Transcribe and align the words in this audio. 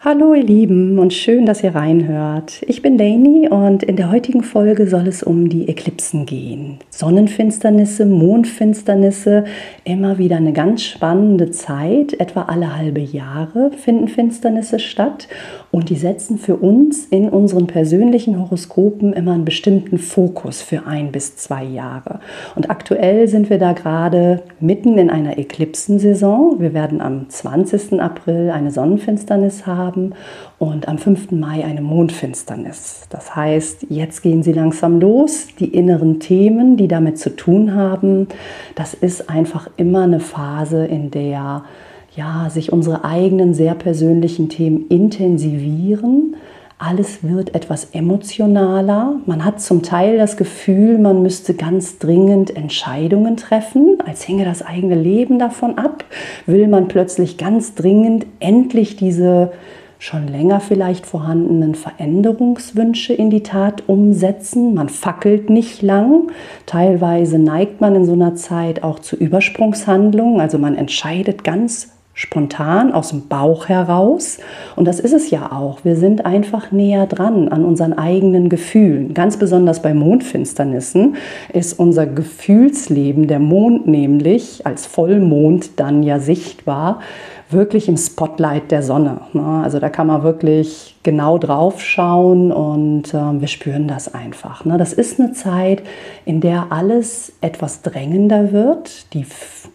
Hallo 0.00 0.32
ihr 0.32 0.44
Lieben 0.44 1.00
und 1.00 1.12
schön, 1.12 1.44
dass 1.44 1.64
ihr 1.64 1.74
reinhört. 1.74 2.62
Ich 2.68 2.82
bin 2.82 2.96
Lainey 2.96 3.48
und 3.48 3.82
in 3.82 3.96
der 3.96 4.12
heutigen 4.12 4.44
Folge 4.44 4.86
soll 4.86 5.08
es 5.08 5.24
um 5.24 5.48
die 5.48 5.68
Eklipsen 5.68 6.24
gehen. 6.24 6.78
Sonnenfinsternisse, 6.88 8.06
Mondfinsternisse, 8.06 9.42
immer 9.82 10.18
wieder 10.18 10.36
eine 10.36 10.52
ganz 10.52 10.84
spannende 10.84 11.50
Zeit. 11.50 12.12
Etwa 12.20 12.42
alle 12.42 12.76
halbe 12.76 13.00
Jahre 13.00 13.72
finden 13.72 14.06
Finsternisse 14.06 14.78
statt 14.78 15.26
und 15.72 15.90
die 15.90 15.96
setzen 15.96 16.38
für 16.38 16.54
uns 16.54 17.06
in 17.06 17.28
unseren 17.28 17.66
persönlichen 17.66 18.38
Horoskopen 18.38 19.12
immer 19.12 19.32
einen 19.32 19.44
bestimmten 19.44 19.98
Fokus 19.98 20.62
für 20.62 20.86
ein 20.86 21.10
bis 21.10 21.36
zwei 21.38 21.64
Jahre. 21.64 22.20
Und 22.54 22.70
aktuell 22.70 23.26
sind 23.26 23.50
wir 23.50 23.58
da 23.58 23.72
gerade 23.72 24.42
mitten 24.60 24.96
in 24.96 25.10
einer 25.10 25.38
Eklipsensaison. 25.38 26.60
Wir 26.60 26.72
werden 26.72 27.00
am 27.00 27.28
20. 27.28 28.00
April 28.00 28.50
eine 28.50 28.70
Sonnenfinsternis 28.70 29.66
haben 29.66 29.87
haben 29.88 30.12
und 30.58 30.88
am 30.88 30.98
5. 30.98 31.32
Mai 31.32 31.64
eine 31.64 31.80
Mondfinsternis. 31.80 33.06
Das 33.10 33.34
heißt, 33.34 33.86
jetzt 33.88 34.22
gehen 34.22 34.42
sie 34.42 34.52
langsam 34.52 35.00
los. 35.00 35.48
Die 35.58 35.74
inneren 35.74 36.20
Themen, 36.20 36.76
die 36.76 36.88
damit 36.88 37.18
zu 37.18 37.34
tun 37.34 37.74
haben, 37.74 38.28
das 38.74 38.94
ist 38.94 39.30
einfach 39.30 39.70
immer 39.76 40.02
eine 40.02 40.20
Phase, 40.20 40.84
in 40.86 41.10
der 41.10 41.64
ja, 42.14 42.50
sich 42.50 42.72
unsere 42.72 43.04
eigenen 43.04 43.54
sehr 43.54 43.74
persönlichen 43.74 44.48
Themen 44.48 44.86
intensivieren 44.88 46.36
alles 46.78 47.24
wird 47.24 47.56
etwas 47.56 47.88
emotionaler. 47.92 49.16
Man 49.26 49.44
hat 49.44 49.60
zum 49.60 49.82
Teil 49.82 50.16
das 50.16 50.36
Gefühl, 50.36 50.98
man 50.98 51.22
müsste 51.22 51.54
ganz 51.54 51.98
dringend 51.98 52.56
Entscheidungen 52.56 53.36
treffen, 53.36 53.98
als 54.06 54.26
hänge 54.28 54.44
das 54.44 54.62
eigene 54.62 54.94
Leben 54.94 55.40
davon 55.40 55.76
ab. 55.76 56.04
Will 56.46 56.68
man 56.68 56.86
plötzlich 56.86 57.36
ganz 57.36 57.74
dringend 57.74 58.26
endlich 58.38 58.96
diese 58.96 59.50
schon 59.98 60.28
länger 60.28 60.60
vielleicht 60.60 61.06
vorhandenen 61.06 61.74
Veränderungswünsche 61.74 63.12
in 63.12 63.30
die 63.30 63.42
Tat 63.42 63.88
umsetzen. 63.88 64.74
Man 64.74 64.88
fackelt 64.88 65.50
nicht 65.50 65.82
lang. 65.82 66.30
Teilweise 66.66 67.38
neigt 67.38 67.80
man 67.80 67.96
in 67.96 68.04
so 68.04 68.12
einer 68.12 68.36
Zeit 68.36 68.84
auch 68.84 69.00
zu 69.00 69.16
Übersprungshandlungen. 69.16 70.40
Also 70.40 70.58
man 70.58 70.76
entscheidet 70.76 71.42
ganz 71.42 71.97
spontan 72.18 72.92
aus 72.92 73.10
dem 73.10 73.28
Bauch 73.28 73.68
heraus. 73.68 74.38
Und 74.74 74.86
das 74.88 74.98
ist 74.98 75.12
es 75.12 75.30
ja 75.30 75.52
auch. 75.52 75.84
Wir 75.84 75.94
sind 75.94 76.26
einfach 76.26 76.72
näher 76.72 77.06
dran 77.06 77.46
an 77.46 77.64
unseren 77.64 77.92
eigenen 77.92 78.48
Gefühlen. 78.48 79.14
Ganz 79.14 79.36
besonders 79.36 79.82
bei 79.82 79.94
Mondfinsternissen 79.94 81.14
ist 81.52 81.78
unser 81.78 82.06
Gefühlsleben, 82.06 83.28
der 83.28 83.38
Mond 83.38 83.86
nämlich 83.86 84.66
als 84.66 84.84
Vollmond 84.84 85.78
dann 85.78 86.02
ja 86.02 86.18
sichtbar, 86.18 86.98
wirklich 87.50 87.88
im 87.88 87.96
Spotlight 87.96 88.72
der 88.72 88.82
Sonne. 88.82 89.20
Ne? 89.32 89.62
Also 89.62 89.78
da 89.78 89.88
kann 89.88 90.08
man 90.08 90.24
wirklich 90.24 90.96
genau 91.04 91.38
drauf 91.38 91.80
schauen 91.80 92.52
und 92.52 93.14
äh, 93.14 93.40
wir 93.40 93.48
spüren 93.48 93.88
das 93.88 94.12
einfach. 94.12 94.64
Ne? 94.64 94.76
Das 94.76 94.92
ist 94.92 95.20
eine 95.20 95.32
Zeit, 95.32 95.82
in 96.24 96.40
der 96.40 96.66
alles 96.70 97.32
etwas 97.40 97.82
drängender 97.82 98.52
wird. 98.52 99.14
Die 99.14 99.24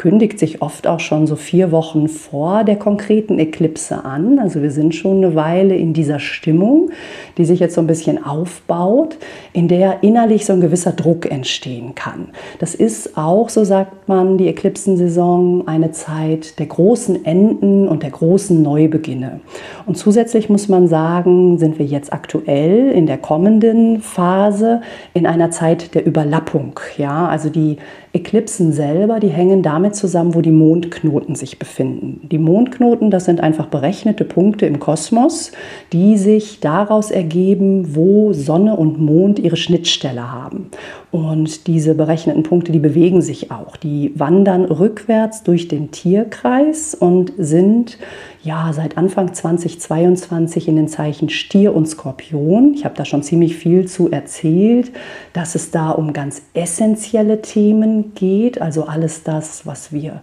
kündigt 0.03 0.37
sich 0.37 0.61
oft 0.61 0.85
auch 0.85 0.99
schon 0.99 1.27
so 1.27 1.37
vier 1.37 1.71
Wochen 1.71 2.09
vor 2.09 2.65
der 2.65 2.75
konkreten 2.75 3.39
Eklipse 3.39 4.03
an. 4.03 4.37
Also 4.37 4.61
wir 4.61 4.69
sind 4.69 4.93
schon 4.93 5.23
eine 5.23 5.33
Weile 5.33 5.77
in 5.77 5.93
dieser 5.93 6.19
Stimmung, 6.19 6.89
die 7.37 7.45
sich 7.45 7.61
jetzt 7.61 7.75
so 7.75 7.79
ein 7.79 7.87
bisschen 7.87 8.21
aufbaut, 8.21 9.15
in 9.53 9.69
der 9.69 10.03
innerlich 10.03 10.45
so 10.45 10.51
ein 10.51 10.59
gewisser 10.59 10.91
Druck 10.91 11.31
entstehen 11.31 11.95
kann. 11.95 12.31
Das 12.59 12.75
ist 12.75 13.17
auch, 13.17 13.47
so 13.47 13.63
sagt 13.63 14.09
man, 14.09 14.37
die 14.37 14.49
Eklipsensaison 14.49 15.69
eine 15.69 15.91
Zeit 15.91 16.59
der 16.59 16.65
großen 16.65 17.23
Enden 17.23 17.87
und 17.87 18.03
der 18.03 18.11
großen 18.11 18.61
Neubeginne. 18.61 19.39
Und 19.85 19.97
zusätzlich 19.97 20.49
muss 20.49 20.67
man 20.67 20.89
sagen, 20.89 21.59
sind 21.59 21.79
wir 21.79 21.85
jetzt 21.85 22.11
aktuell 22.11 22.91
in 22.91 23.05
der 23.05 23.19
kommenden 23.19 24.01
Phase 24.01 24.81
in 25.13 25.25
einer 25.25 25.49
Zeit 25.49 25.95
der 25.95 26.05
Überlappung. 26.05 26.77
Ja, 26.97 27.25
also 27.27 27.47
die 27.47 27.77
Eklipsen 28.11 28.73
selber, 28.73 29.19
die 29.19 29.29
hängen 29.29 29.63
damit 29.63 29.92
zusammen, 29.93 30.35
wo 30.35 30.41
die 30.41 30.51
Mondknoten 30.51 31.35
sich 31.35 31.59
befinden. 31.59 32.27
Die 32.29 32.37
Mondknoten, 32.37 33.11
das 33.11 33.25
sind 33.25 33.39
einfach 33.41 33.67
berechnete 33.67 34.25
Punkte 34.25 34.65
im 34.65 34.79
Kosmos, 34.79 35.51
die 35.91 36.17
sich 36.17 36.59
daraus 36.59 37.11
ergeben, 37.11 37.95
wo 37.95 38.33
Sonne 38.33 38.75
und 38.75 38.99
Mond 38.99 39.39
ihre 39.39 39.57
Schnittstelle 39.57 40.31
haben. 40.31 40.69
Und 41.11 41.67
diese 41.67 41.95
berechneten 41.95 42.43
Punkte, 42.43 42.71
die 42.71 42.79
bewegen 42.79 43.21
sich 43.21 43.51
auch. 43.51 43.77
Die 43.77 44.11
wandern 44.15 44.65
rückwärts 44.65 45.43
durch 45.43 45.67
den 45.67 45.91
Tierkreis 45.91 46.95
und 46.95 47.33
sind 47.37 47.97
ja 48.43 48.71
seit 48.73 48.97
Anfang 48.97 49.33
2022 49.33 50.67
in 50.67 50.75
den 50.75 50.87
Zeichen 50.87 51.29
Stier 51.29 51.73
und 51.73 51.87
Skorpion. 51.87 52.73
Ich 52.73 52.83
habe 52.83 52.95
da 52.95 53.05
schon 53.05 53.23
ziemlich 53.23 53.55
viel 53.55 53.87
zu 53.87 54.11
erzählt, 54.11 54.91
dass 55.31 55.55
es 55.55 55.71
da 55.71 55.91
um 55.91 56.13
ganz 56.13 56.41
essentielle 56.53 57.41
Themen 57.41 58.13
geht, 58.15 58.61
also 58.61 58.83
alles 58.85 59.23
das, 59.23 59.65
was 59.65 59.93
wir 59.93 60.21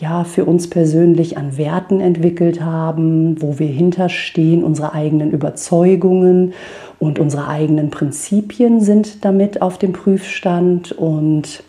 ja 0.00 0.24
für 0.24 0.44
uns 0.46 0.68
persönlich 0.68 1.36
an 1.36 1.56
Werten 1.58 2.00
entwickelt 2.00 2.60
haben, 2.60 3.40
wo 3.40 3.58
wir 3.58 3.68
hinterstehen, 3.68 4.64
unsere 4.64 4.92
eigenen 4.92 5.30
Überzeugungen 5.30 6.54
und 6.98 7.18
unsere 7.18 7.46
eigenen 7.48 7.90
Prinzipien 7.90 8.80
sind 8.80 9.24
damit 9.24 9.62
auf 9.62 9.78
dem 9.78 9.92
Prüfstand 9.92 10.92
und 10.92 11.62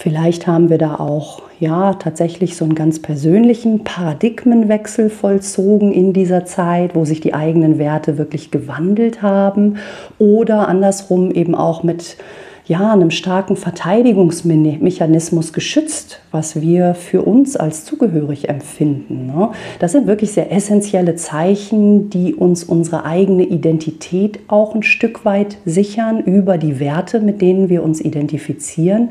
Vielleicht 0.00 0.46
haben 0.46 0.70
wir 0.70 0.78
da 0.78 0.94
auch 0.94 1.42
ja 1.58 1.94
tatsächlich 1.94 2.56
so 2.56 2.64
einen 2.64 2.76
ganz 2.76 3.02
persönlichen 3.02 3.82
Paradigmenwechsel 3.82 5.10
vollzogen 5.10 5.92
in 5.92 6.12
dieser 6.12 6.44
Zeit, 6.44 6.94
wo 6.94 7.04
sich 7.04 7.20
die 7.20 7.34
eigenen 7.34 7.80
Werte 7.80 8.16
wirklich 8.16 8.52
gewandelt 8.52 9.22
haben 9.22 9.78
oder 10.20 10.68
andersrum 10.68 11.32
eben 11.32 11.56
auch 11.56 11.82
mit 11.82 12.16
ja, 12.64 12.92
einem 12.92 13.10
starken 13.10 13.56
Verteidigungsmechanismus 13.56 15.52
geschützt, 15.52 16.20
was 16.30 16.60
wir 16.60 16.94
für 16.94 17.22
uns 17.22 17.56
als 17.56 17.84
zugehörig 17.84 18.50
empfinden. 18.50 19.26
Ne? 19.26 19.50
Das 19.80 19.92
sind 19.92 20.06
wirklich 20.06 20.32
sehr 20.32 20.52
essentielle 20.52 21.16
Zeichen, 21.16 22.10
die 22.10 22.34
uns 22.34 22.62
unsere 22.62 23.04
eigene 23.04 23.44
Identität 23.44 24.38
auch 24.48 24.74
ein 24.74 24.82
Stück 24.82 25.24
weit 25.24 25.56
sichern 25.64 26.20
über 26.20 26.58
die 26.58 26.78
Werte, 26.78 27.20
mit 27.20 27.40
denen 27.40 27.70
wir 27.70 27.82
uns 27.82 28.02
identifizieren 28.02 29.10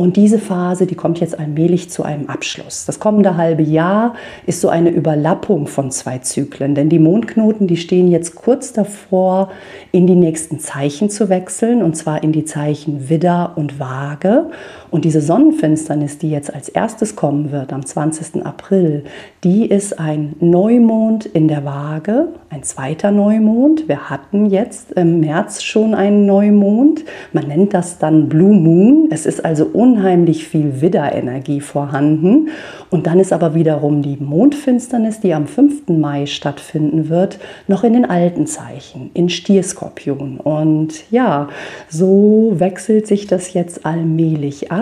und 0.00 0.16
diese 0.16 0.38
Phase, 0.38 0.86
die 0.86 0.94
kommt 0.94 1.20
jetzt 1.20 1.38
allmählich 1.38 1.90
zu 1.90 2.04
einem 2.04 2.30
Abschluss. 2.30 2.86
Das 2.86 3.00
kommende 3.00 3.36
halbe 3.36 3.62
Jahr 3.62 4.14
ist 4.46 4.62
so 4.62 4.70
eine 4.70 4.88
Überlappung 4.88 5.66
von 5.66 5.90
zwei 5.90 6.16
Zyklen, 6.20 6.74
denn 6.74 6.88
die 6.88 6.98
Mondknoten, 6.98 7.66
die 7.66 7.76
stehen 7.76 8.10
jetzt 8.10 8.34
kurz 8.34 8.72
davor, 8.72 9.50
in 9.92 10.06
die 10.06 10.14
nächsten 10.14 10.58
Zeichen 10.58 11.10
zu 11.10 11.28
wechseln, 11.28 11.82
und 11.82 11.98
zwar 11.98 12.22
in 12.22 12.32
die 12.32 12.46
Zeichen 12.46 13.10
Widder 13.10 13.52
und 13.56 13.78
Waage. 13.78 14.46
Und 14.90 15.04
diese 15.04 15.20
Sonnenfinsternis, 15.20 16.18
die 16.18 16.30
jetzt 16.30 16.52
als 16.52 16.68
erstes 16.68 17.14
kommen 17.14 17.52
wird 17.52 17.72
am 17.72 17.84
20. 17.84 18.44
April, 18.44 19.04
die 19.44 19.66
ist 19.66 19.98
ein 20.00 20.34
Neumond 20.40 21.26
in 21.26 21.48
der 21.48 21.64
Waage, 21.64 22.28
ein 22.50 22.64
zweiter 22.64 23.12
Neumond. 23.12 23.88
Wir 23.88 24.10
hatten 24.10 24.46
jetzt 24.46 24.90
im 24.92 25.20
März 25.20 25.62
schon 25.62 25.94
einen 25.94 26.26
Neumond. 26.26 27.04
Man 27.32 27.46
nennt 27.46 27.72
das 27.72 27.98
dann 27.98 28.28
Blue 28.28 28.52
Moon. 28.52 29.08
Es 29.10 29.26
ist 29.26 29.44
also 29.44 29.66
unheimlich 29.66 30.48
viel 30.48 30.80
Widderenergie 30.80 31.60
vorhanden. 31.60 32.48
Und 32.90 33.06
dann 33.06 33.20
ist 33.20 33.32
aber 33.32 33.54
wiederum 33.54 34.02
die 34.02 34.16
Mondfinsternis, 34.18 35.20
die 35.20 35.32
am 35.32 35.46
5. 35.46 35.88
Mai 35.88 36.26
stattfinden 36.26 37.08
wird, 37.08 37.38
noch 37.68 37.84
in 37.84 37.92
den 37.92 38.04
alten 38.04 38.48
Zeichen, 38.48 39.10
in 39.14 39.28
Stierskorpion. 39.28 40.38
Und 40.38 41.10
ja, 41.12 41.48
so 41.88 42.54
wechselt 42.56 43.06
sich 43.06 43.28
das 43.28 43.52
jetzt 43.52 43.86
allmählich 43.86 44.72
ab. 44.72 44.79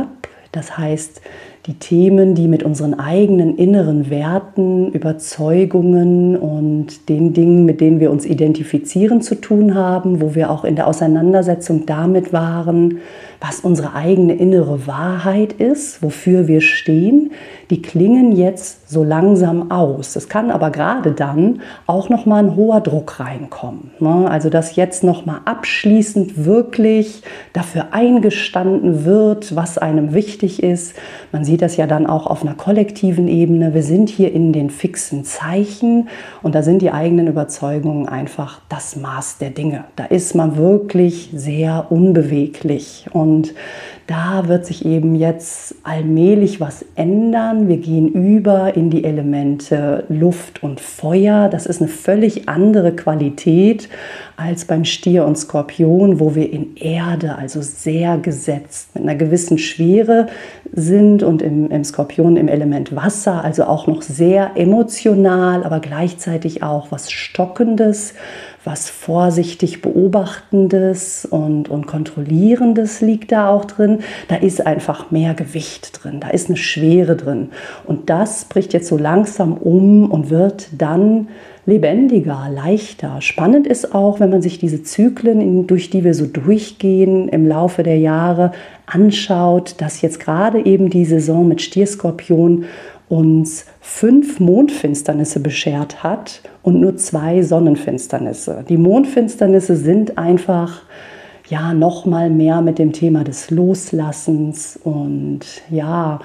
Das 0.53 0.77
heißt, 0.79 1.21
die 1.69 1.75
Themen, 1.75 2.35
die 2.35 2.49
mit 2.49 2.63
unseren 2.63 2.99
eigenen 2.99 3.59
inneren 3.59 4.09
Werten, 4.09 4.91
Überzeugungen 4.91 6.35
und 6.35 7.11
den 7.11 7.35
Dingen, 7.35 7.67
mit 7.67 7.83
denen 7.83 8.01
wir 8.01 8.11
uns 8.11 8.25
identifizieren, 8.25 9.21
zu 9.21 9.35
tun 9.35 9.75
haben, 9.75 10.23
wo 10.23 10.35
wir 10.35 10.51
auch 10.51 10.65
in 10.65 10.77
der 10.77 10.87
Auseinandersetzung 10.87 11.85
damit 11.85 12.33
waren, 12.33 13.01
was 13.41 13.61
unsere 13.61 13.95
eigene 13.95 14.35
innere 14.35 14.87
Wahrheit 14.87 15.53
ist, 15.53 16.03
wofür 16.03 16.49
wir 16.49 16.61
stehen, 16.61 17.31
die 17.71 17.83
klingen 17.83 18.33
jetzt 18.33 18.91
so 18.91 19.05
langsam 19.05 19.71
aus. 19.71 20.17
Es 20.17 20.29
kann 20.29 20.51
aber 20.51 20.71
gerade 20.71 21.13
dann 21.13 21.61
auch 21.87 22.09
noch 22.09 22.27
mal 22.27 22.43
ein 22.43 22.57
hoher 22.57 22.81
Druck 22.81 23.21
reinkommen. 23.21 23.91
Ne? 24.01 24.29
Also 24.29 24.49
dass 24.51 24.75
jetzt 24.75 25.05
noch 25.05 25.27
mal 25.27 25.43
abschließend 25.45 26.47
wirklich 26.47 27.23
dafür 27.53 27.89
eingestanden 27.93 29.05
wird, 29.05 29.55
was 29.55 29.79
einem 29.79 30.15
wichtig 30.15 30.63
ist. 30.63 30.95
Man 31.31 31.45
sieht 31.45 31.58
das 31.63 31.77
ja 31.77 31.87
dann 31.87 32.07
auch 32.07 32.27
auf 32.27 32.43
einer 32.43 32.55
kollektiven 32.55 33.29
Ebene. 33.29 33.75
Wir 33.75 33.83
sind 33.83 34.09
hier 34.09 34.33
in 34.33 34.53
den 34.53 34.71
fixen 34.71 35.25
Zeichen 35.25 36.09
und 36.43 36.55
da 36.55 36.63
sind 36.63 36.83
die 36.83 36.91
eigenen 36.91 37.27
Überzeugungen 37.27 38.09
einfach 38.09 38.61
das 38.69 38.97
Maß 38.97 39.39
der 39.39 39.51
Dinge. 39.51 39.85
Da 39.97 40.05
ist 40.05 40.35
man 40.35 40.57
wirklich 40.57 41.31
sehr 41.35 41.87
unbeweglich 41.91 43.07
und 43.13 43.55
da 44.09 44.49
wird 44.49 44.65
sich 44.65 44.87
eben 44.87 45.15
jetzt 45.15 45.75
allmählich 45.83 46.63
was 46.63 46.83
ändern. 46.95 47.69
Wir 47.69 47.77
gehen 47.77 48.09
über 48.09 48.75
in 48.75 48.89
die 48.89 49.05
Elemente 49.05 50.05
Luft 50.09 50.63
und 50.63 50.81
Feuer. 50.81 51.51
Das 51.51 51.67
ist 51.67 51.83
eine 51.83 51.91
völlig 51.91 52.49
andere 52.49 52.97
Qualität 52.97 53.91
als 54.39 54.65
beim 54.65 54.87
Stier 54.87 55.27
und 55.27 55.37
Skorpion, 55.37 56.21
wo 56.21 56.35
wir 56.35 56.51
in 56.51 56.75
Erde, 56.77 57.37
also 57.37 57.61
sehr 57.61 58.17
gesetzt, 58.17 58.95
mit 58.95 59.03
einer 59.03 59.15
gewissen 59.15 59.59
Schwere 59.59 60.29
sind 60.73 61.23
und 61.23 61.43
im, 61.43 61.71
im 61.71 61.85
Skorpion 61.85 62.39
im 62.39 62.49
Element 62.49 62.97
Wasser, 62.97 63.45
also 63.45 63.65
auch 63.65 63.89
noch 63.89 64.01
sehr 64.01 64.53
emotional, 64.55 65.65
aber 65.65 65.81
gleichzeitig 65.81 66.63
auch 66.63 66.91
was 66.91 67.11
Stockendes 67.11 68.15
was 68.69 68.91
vorsichtig 68.91 69.81
Beobachtendes 69.81 71.25
und, 71.25 71.71
und 71.71 71.87
Kontrollierendes 71.87 73.01
liegt 73.01 73.33
da 73.33 73.49
auch 73.49 73.65
drin. 73.65 74.01
Da 74.29 74.37
ist 74.37 74.67
einfach 74.67 75.11
mehr 75.11 75.33
Gewicht 75.33 76.05
drin, 76.05 76.21
da 76.21 76.29
ist 76.29 76.49
eine 76.49 76.59
Schwere 76.59 77.17
drin. 77.17 77.49
Und 77.87 78.11
das 78.11 78.45
bricht 78.45 78.75
jetzt 78.75 78.89
so 78.89 78.99
langsam 78.99 79.55
um 79.55 80.11
und 80.11 80.29
wird 80.29 80.69
dann 80.77 81.29
lebendiger, 81.65 82.49
leichter. 82.51 83.23
Spannend 83.23 83.67
ist 83.67 83.95
auch, 83.95 84.21
wenn 84.21 84.29
man 84.29 84.43
sich 84.43 84.59
diese 84.59 84.83
Zyklen, 84.83 85.67
durch 85.67 85.89
die 85.89 86.05
wir 86.05 86.13
so 86.13 86.27
durchgehen 86.27 87.29
im 87.29 87.49
Laufe 87.49 87.83
der 87.83 87.99
Jahre, 87.99 88.53
anschaut, 88.85 89.77
dass 89.79 90.03
jetzt 90.03 90.21
gerade 90.21 90.65
eben 90.65 90.91
die 90.91 91.07
Saison 91.07 91.49
mit 91.49 91.63
Stierskorpion 91.63 92.65
uns 93.09 93.65
fünf 93.81 94.39
Mondfinsternisse 94.41 95.41
beschert 95.41 96.03
hat 96.03 96.43
und 96.63 96.81
nur 96.81 96.97
zwei 96.97 97.43
Sonnenfinsternisse. 97.43 98.65
Die 98.69 98.77
Mondfinsternisse 98.77 99.77
sind 99.77 100.19
einfach 100.19 100.83
ja 101.49 101.73
noch 101.73 102.05
mal 102.05 102.29
mehr 102.29 102.61
mit 102.61 102.79
dem 102.79 102.93
Thema 102.93 103.25
des 103.25 103.51
Loslassens 103.51 104.79
und 104.83 105.41
ja 105.71 106.21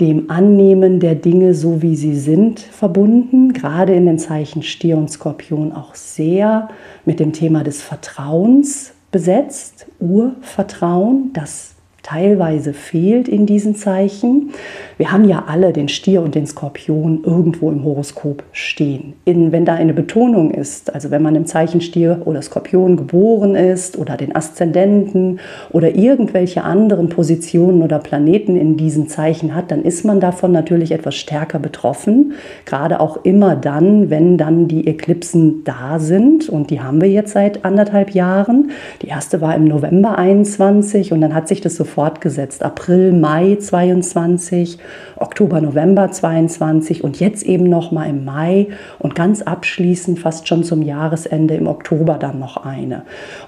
dem 0.00 0.30
Annehmen 0.30 1.00
der 1.00 1.14
Dinge 1.14 1.54
so 1.54 1.80
wie 1.80 1.96
sie 1.96 2.16
sind 2.16 2.60
verbunden, 2.60 3.52
gerade 3.52 3.94
in 3.94 4.04
den 4.04 4.18
Zeichen 4.18 4.62
Stier 4.62 4.98
und 4.98 5.10
Skorpion 5.10 5.72
auch 5.72 5.94
sehr 5.94 6.68
mit 7.04 7.18
dem 7.18 7.32
Thema 7.32 7.62
des 7.62 7.80
Vertrauens 7.80 8.92
besetzt, 9.10 9.86
Urvertrauen, 9.98 11.30
das 11.32 11.75
teilweise 12.06 12.72
fehlt 12.72 13.26
in 13.26 13.46
diesen 13.46 13.74
Zeichen. 13.74 14.50
Wir 14.96 15.10
haben 15.10 15.24
ja 15.24 15.46
alle 15.48 15.72
den 15.72 15.88
Stier 15.88 16.22
und 16.22 16.36
den 16.36 16.46
Skorpion 16.46 17.24
irgendwo 17.24 17.68
im 17.68 17.82
Horoskop 17.82 18.44
stehen. 18.52 19.14
In, 19.24 19.50
wenn 19.50 19.64
da 19.64 19.74
eine 19.74 19.92
Betonung 19.92 20.52
ist, 20.52 20.94
also 20.94 21.10
wenn 21.10 21.22
man 21.22 21.34
im 21.34 21.46
Zeichen 21.46 21.80
Stier 21.80 22.22
oder 22.24 22.40
Skorpion 22.42 22.96
geboren 22.96 23.56
ist 23.56 23.98
oder 23.98 24.16
den 24.16 24.36
Aszendenten 24.36 25.40
oder 25.70 25.96
irgendwelche 25.96 26.62
anderen 26.62 27.08
Positionen 27.08 27.82
oder 27.82 27.98
Planeten 27.98 28.56
in 28.56 28.76
diesen 28.76 29.08
Zeichen 29.08 29.52
hat, 29.52 29.72
dann 29.72 29.82
ist 29.82 30.04
man 30.04 30.20
davon 30.20 30.52
natürlich 30.52 30.92
etwas 30.92 31.16
stärker 31.16 31.58
betroffen. 31.58 32.34
Gerade 32.66 33.00
auch 33.00 33.24
immer 33.24 33.56
dann, 33.56 34.10
wenn 34.10 34.38
dann 34.38 34.68
die 34.68 34.86
Eklipsen 34.86 35.64
da 35.64 35.98
sind. 35.98 36.48
Und 36.48 36.70
die 36.70 36.80
haben 36.80 37.00
wir 37.00 37.10
jetzt 37.10 37.32
seit 37.32 37.64
anderthalb 37.64 38.10
Jahren. 38.10 38.70
Die 39.02 39.08
erste 39.08 39.40
war 39.40 39.56
im 39.56 39.64
November 39.64 40.16
21 40.18 41.12
und 41.12 41.20
dann 41.20 41.34
hat 41.34 41.48
sich 41.48 41.60
das 41.60 41.74
so 41.74 41.84
fortgesetzt. 41.96 42.62
April, 42.62 43.12
Mai 43.12 43.56
22, 43.58 44.76
Oktober, 45.16 45.62
November 45.62 46.10
22 46.10 47.02
und 47.02 47.18
jetzt 47.20 47.42
eben 47.42 47.70
noch 47.70 47.90
mal 47.90 48.04
im 48.04 48.26
Mai 48.26 48.68
und 48.98 49.14
ganz 49.14 49.40
abschließend 49.40 50.18
fast 50.18 50.46
schon 50.46 50.62
zum 50.62 50.82
Jahresende 50.82 51.54
im 51.54 51.66
Oktober 51.66 52.18
dann 52.18 52.38
noch 52.38 52.58
eine. 52.58 53.04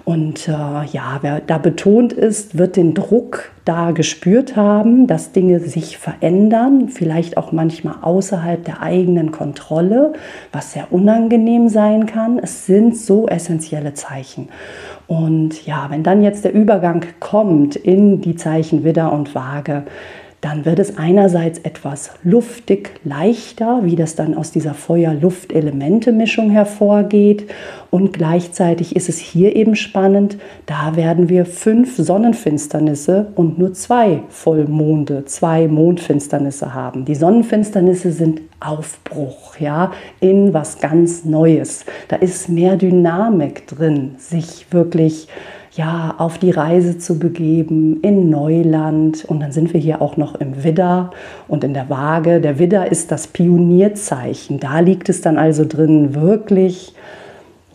Und 0.06 0.48
äh, 0.48 0.52
ja, 0.52 1.18
wer 1.20 1.40
da 1.40 1.58
betont 1.58 2.14
ist, 2.14 2.56
wird 2.56 2.76
den 2.76 2.94
Druck 2.94 3.50
da 3.66 3.90
gespürt 3.90 4.56
haben, 4.56 5.06
dass 5.06 5.32
Dinge 5.32 5.60
sich 5.60 5.98
verändern, 5.98 6.88
vielleicht 6.88 7.36
auch 7.36 7.52
manchmal 7.52 7.96
außerhalb 8.00 8.64
der 8.64 8.80
eigenen 8.80 9.30
Kontrolle, 9.30 10.14
was 10.52 10.72
sehr 10.72 10.90
unangenehm 10.90 11.68
sein 11.68 12.06
kann. 12.06 12.38
Es 12.38 12.64
sind 12.64 12.96
so 12.96 13.28
essentielle 13.28 13.92
Zeichen. 13.92 14.48
Und 15.08 15.64
ja, 15.66 15.86
wenn 15.88 16.02
dann 16.02 16.22
jetzt 16.22 16.44
der 16.44 16.52
Übergang 16.52 17.02
kommt 17.18 17.76
in 17.76 18.20
die 18.20 18.36
Zeichen 18.36 18.84
Widder 18.84 19.10
und 19.10 19.34
Waage, 19.34 19.84
dann 20.40 20.64
wird 20.64 20.78
es 20.78 20.98
einerseits 20.98 21.58
etwas 21.60 22.12
luftig 22.22 23.00
leichter, 23.02 23.80
wie 23.82 23.96
das 23.96 24.14
dann 24.14 24.34
aus 24.34 24.52
dieser 24.52 24.74
Feuer-Luft-Elemente-Mischung 24.74 26.50
hervorgeht. 26.50 27.50
Und 27.90 28.12
gleichzeitig 28.12 28.94
ist 28.94 29.08
es 29.08 29.18
hier 29.18 29.56
eben 29.56 29.74
spannend, 29.74 30.38
da 30.66 30.94
werden 30.94 31.28
wir 31.28 31.44
fünf 31.44 31.96
Sonnenfinsternisse 31.96 33.32
und 33.34 33.58
nur 33.58 33.72
zwei 33.74 34.22
Vollmonde, 34.28 35.24
zwei 35.24 35.66
Mondfinsternisse 35.66 36.72
haben. 36.72 37.04
Die 37.04 37.16
Sonnenfinsternisse 37.16 38.12
sind 38.12 38.42
Aufbruch, 38.60 39.56
ja, 39.58 39.92
in 40.20 40.54
was 40.54 40.78
ganz 40.78 41.24
Neues. 41.24 41.84
Da 42.08 42.16
ist 42.16 42.48
mehr 42.48 42.76
Dynamik 42.76 43.66
drin, 43.66 44.14
sich 44.18 44.66
wirklich 44.70 45.28
ja, 45.78 46.16
auf 46.18 46.38
die 46.38 46.50
Reise 46.50 46.98
zu 46.98 47.20
begeben 47.20 48.00
in 48.02 48.30
Neuland. 48.30 49.24
Und 49.24 49.40
dann 49.40 49.52
sind 49.52 49.72
wir 49.72 49.80
hier 49.80 50.02
auch 50.02 50.16
noch 50.16 50.34
im 50.34 50.64
Widder 50.64 51.12
und 51.46 51.62
in 51.62 51.72
der 51.72 51.88
Waage. 51.88 52.40
Der 52.40 52.58
Widder 52.58 52.90
ist 52.90 53.12
das 53.12 53.28
Pionierzeichen. 53.28 54.58
Da 54.58 54.80
liegt 54.80 55.08
es 55.08 55.20
dann 55.20 55.38
also 55.38 55.64
drin, 55.64 56.16
wirklich, 56.16 56.94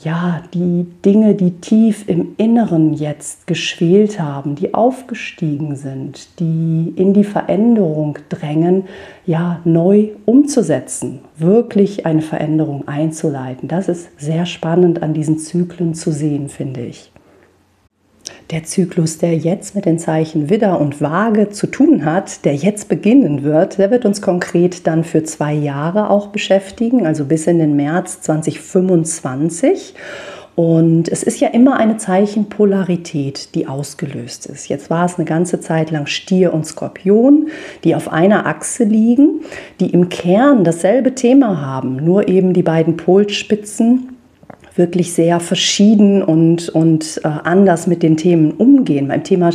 ja, 0.04 0.42
die 0.54 0.86
Dinge, 1.06 1.34
die 1.34 1.52
tief 1.52 2.10
im 2.10 2.36
Inneren 2.36 2.94
jetzt 2.94 3.48
geschwelt 3.48 4.20
haben, 4.20 4.56
die 4.56 4.74
aufgestiegen 4.74 5.78
sind, 5.78 6.28
die 6.42 6.92
in 6.98 7.14
die 7.14 7.24
Veränderung 7.24 8.18
drängen, 8.28 8.84
ja, 9.26 9.62
neu 9.64 10.10
umzusetzen, 10.26 11.22
wirklich 11.38 12.06
eine 12.06 12.22
Veränderung 12.22 12.86
einzuleiten. 12.86 13.70
Das 13.70 13.88
ist 13.88 14.10
sehr 14.20 14.46
spannend 14.46 15.02
an 15.02 15.14
diesen 15.14 15.38
Zyklen 15.38 15.94
zu 15.94 16.12
sehen, 16.12 16.50
finde 16.50 16.82
ich. 16.82 17.13
Der 18.52 18.64
Zyklus, 18.64 19.18
der 19.18 19.36
jetzt 19.36 19.76
mit 19.76 19.86
den 19.86 20.00
Zeichen 20.00 20.50
Widder 20.50 20.80
und 20.80 21.02
Waage 21.02 21.50
zu 21.50 21.68
tun 21.68 22.06
hat, 22.06 22.46
der 22.46 22.56
jetzt 22.56 22.88
beginnen 22.88 23.44
wird, 23.44 23.78
der 23.78 23.92
wird 23.92 24.06
uns 24.06 24.22
konkret 24.22 24.88
dann 24.88 25.04
für 25.04 25.24
zwei 25.24 25.54
Jahre 25.54 26.10
auch 26.10 26.28
beschäftigen, 26.28 27.06
also 27.06 27.26
bis 27.26 27.48
in 27.48 27.60
den 27.60 27.76
März 27.76 28.22
2025. 28.22 29.96
Und 30.56 31.10
es 31.10 31.24
ist 31.24 31.40
ja 31.40 31.48
immer 31.48 31.78
eine 31.78 31.98
Zeichenpolarität, 31.98 33.56
die 33.56 33.68
ausgelöst 33.68 34.46
ist. 34.46 34.70
Jetzt 34.70 34.92
war 34.92 35.06
es 35.06 35.16
eine 35.16 35.26
ganze 35.26 35.60
Zeit 35.60 35.90
lang 35.90 36.06
Stier 36.06 36.54
und 36.54 36.68
Skorpion, 36.68 37.48
die 37.84 37.96
auf 37.96 38.12
einer 38.12 38.46
Achse 38.46 38.84
liegen, 38.84 39.42
die 39.80 39.90
im 39.90 40.10
Kern 40.10 40.64
dasselbe 40.64 41.16
Thema 41.16 41.60
haben, 41.60 41.96
nur 41.96 42.28
eben 42.28 42.54
die 42.54 42.62
beiden 42.62 42.98
Polspitzen 42.98 44.13
wirklich 44.76 45.14
sehr 45.14 45.40
verschieden 45.40 46.24
und, 46.24 46.70
und 46.70 47.22
äh, 47.24 47.28
anders 47.28 47.88
mit 47.88 48.04
den 48.04 48.18
Themen 48.18 48.52
umgehen. 48.52 49.08
Beim 49.08 49.24
Thema, 49.24 49.52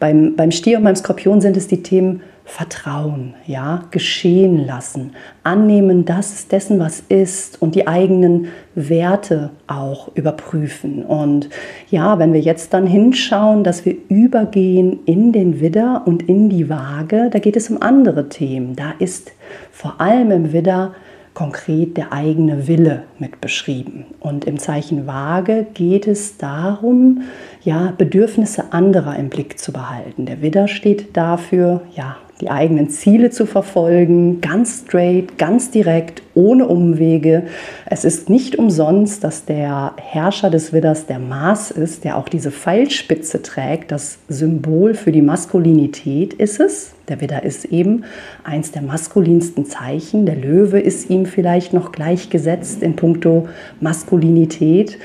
beim, 0.00 0.34
beim 0.36 0.50
Stier 0.50 0.78
und 0.78 0.84
beim 0.84 0.96
Skorpion 0.96 1.40
sind 1.40 1.56
es 1.56 1.68
die 1.68 1.82
Themen 1.82 2.22
Vertrauen, 2.44 3.34
ja, 3.46 3.84
geschehen 3.92 4.66
lassen, 4.66 5.12
annehmen 5.44 6.04
das 6.04 6.48
dessen, 6.48 6.80
was 6.80 7.00
ist 7.08 7.62
und 7.62 7.76
die 7.76 7.86
eigenen 7.86 8.48
Werte 8.74 9.50
auch 9.68 10.10
überprüfen. 10.16 11.04
Und 11.04 11.48
ja, 11.88 12.18
wenn 12.18 12.32
wir 12.32 12.40
jetzt 12.40 12.74
dann 12.74 12.86
hinschauen, 12.86 13.62
dass 13.62 13.84
wir 13.86 13.94
übergehen 14.08 15.00
in 15.06 15.32
den 15.32 15.60
Widder 15.60 16.02
und 16.04 16.28
in 16.28 16.48
die 16.48 16.68
Waage, 16.68 17.30
da 17.30 17.38
geht 17.38 17.56
es 17.56 17.70
um 17.70 17.80
andere 17.80 18.28
Themen. 18.28 18.74
Da 18.74 18.92
ist 18.98 19.32
vor 19.70 20.00
allem 20.00 20.32
im 20.32 20.52
Widder 20.52 20.94
konkret 21.34 21.96
der 21.96 22.12
eigene 22.12 22.66
Wille 22.68 23.04
mit 23.18 23.40
beschrieben. 23.40 24.06
Und 24.20 24.44
im 24.44 24.58
Zeichen 24.58 25.06
Waage 25.06 25.66
geht 25.74 26.06
es 26.06 26.36
darum, 26.36 27.22
ja, 27.62 27.92
Bedürfnisse 27.96 28.72
anderer 28.72 29.16
im 29.16 29.28
Blick 29.28 29.58
zu 29.58 29.72
behalten. 29.72 30.26
Der 30.26 30.42
Widder 30.42 30.68
steht 30.68 31.16
dafür, 31.16 31.82
ja, 31.94 32.16
die 32.42 32.50
eigenen 32.50 32.90
Ziele 32.90 33.30
zu 33.30 33.46
verfolgen, 33.46 34.40
ganz 34.40 34.82
straight, 34.84 35.38
ganz 35.38 35.70
direkt, 35.70 36.22
ohne 36.34 36.66
Umwege. 36.66 37.44
Es 37.86 38.04
ist 38.04 38.28
nicht 38.28 38.56
umsonst, 38.56 39.22
dass 39.22 39.44
der 39.44 39.94
Herrscher 39.96 40.50
des 40.50 40.72
Widders 40.72 41.06
der 41.06 41.20
Mars 41.20 41.70
ist, 41.70 42.02
der 42.02 42.16
auch 42.16 42.28
diese 42.28 42.50
Pfeilspitze 42.50 43.42
trägt. 43.42 43.92
Das 43.92 44.18
Symbol 44.28 44.94
für 44.94 45.12
die 45.12 45.22
Maskulinität 45.22 46.34
ist 46.34 46.58
es. 46.58 46.94
Der 47.08 47.20
Widder 47.20 47.44
ist 47.44 47.66
eben 47.66 48.04
eins 48.42 48.72
der 48.72 48.82
maskulinsten 48.82 49.64
Zeichen. 49.64 50.26
Der 50.26 50.36
Löwe 50.36 50.80
ist 50.80 51.10
ihm 51.10 51.26
vielleicht 51.26 51.72
noch 51.72 51.92
gleichgesetzt 51.92 52.82
in 52.82 52.96
puncto 52.96 53.48
Maskulinität. 53.80 54.98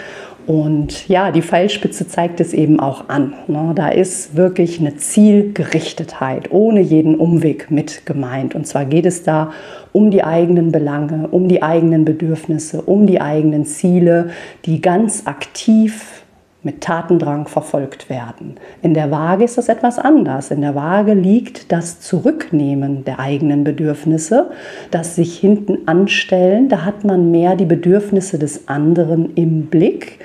Und 0.47 1.09
ja, 1.09 1.31
die 1.31 1.41
Pfeilspitze 1.41 2.07
zeigt 2.07 2.39
es 2.39 2.53
eben 2.53 2.79
auch 2.79 3.09
an. 3.09 3.33
Ne? 3.47 3.73
Da 3.75 3.89
ist 3.89 4.37
wirklich 4.37 4.79
eine 4.79 4.95
Zielgerichtetheit 4.95 6.51
ohne 6.51 6.79
jeden 6.79 7.15
Umweg 7.15 7.69
mit 7.69 8.05
gemeint. 8.05 8.55
Und 8.55 8.65
zwar 8.65 8.85
geht 8.85 9.05
es 9.05 9.23
da 9.23 9.51
um 9.91 10.09
die 10.09 10.23
eigenen 10.23 10.71
Belange, 10.71 11.27
um 11.27 11.49
die 11.49 11.63
eigenen 11.63 12.05
Bedürfnisse, 12.05 12.81
um 12.81 13.07
die 13.07 13.19
eigenen 13.19 13.65
Ziele, 13.65 14.29
die 14.65 14.79
ganz 14.79 15.23
aktiv 15.27 16.16
mit 16.63 16.81
Tatendrang 16.81 17.47
verfolgt 17.47 18.09
werden. 18.09 18.55
In 18.81 18.93
der 18.93 19.11
Waage 19.11 19.43
ist 19.43 19.57
das 19.57 19.69
etwas 19.69 19.99
anders. 19.99 20.51
In 20.51 20.61
der 20.61 20.75
Waage 20.75 21.13
liegt 21.13 21.71
das 21.71 22.01
Zurücknehmen 22.01 23.05
der 23.05 23.19
eigenen 23.19 23.63
Bedürfnisse, 23.63 24.49
das 24.91 25.15
sich 25.15 25.37
hinten 25.37 25.87
anstellen. 25.87 26.67
Da 26.67 26.83
hat 26.83 27.03
man 27.03 27.31
mehr 27.31 27.55
die 27.55 27.65
Bedürfnisse 27.65 28.39
des 28.39 28.67
anderen 28.67 29.33
im 29.35 29.67
Blick. 29.67 30.19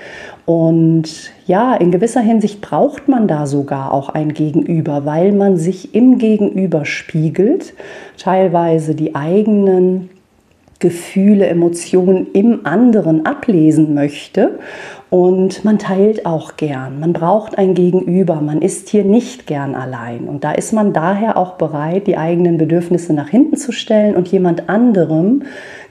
Und 0.45 1.31
ja, 1.47 1.75
in 1.75 1.93
gewisser 1.93 2.21
Hinsicht 2.21 2.61
braucht 2.61 3.09
man 3.09 3.29
da 3.29 3.47
sogar 3.47 3.93
auch 3.93 4.09
ein 4.09 4.35
Gegenüber, 4.35 5.05
weil 5.05 5.33
man 5.33 5.57
sich 5.57 5.95
im 5.95 6.19
Gegenüber 6.19 6.85
spiegelt, 6.85 7.75
teilweise 8.19 8.95
die 8.95 9.15
eigenen 9.15 10.11
Gefühle, 10.81 11.47
Emotionen 11.47 12.27
im 12.33 12.67
anderen 12.67 13.25
ablesen 13.25 13.95
möchte. 13.95 14.59
Und 15.13 15.63
man 15.63 15.79
teilt 15.79 16.25
auch 16.25 16.57
gern, 16.57 16.99
man 16.99 17.13
braucht 17.13 17.59
ein 17.59 17.75
Gegenüber, 17.75 18.37
man 18.37 18.63
ist 18.63 18.89
hier 18.89 19.05
nicht 19.05 19.47
gern 19.47 19.75
allein. 19.75 20.27
Und 20.27 20.43
da 20.43 20.53
ist 20.53 20.73
man 20.73 20.95
daher 20.95 21.37
auch 21.37 21.59
bereit, 21.59 22.07
die 22.07 22.17
eigenen 22.17 22.57
Bedürfnisse 22.57 23.13
nach 23.13 23.29
hinten 23.29 23.59
zu 23.59 23.73
stellen 23.73 24.17
und 24.17 24.29
jemand 24.29 24.71
anderem 24.71 25.43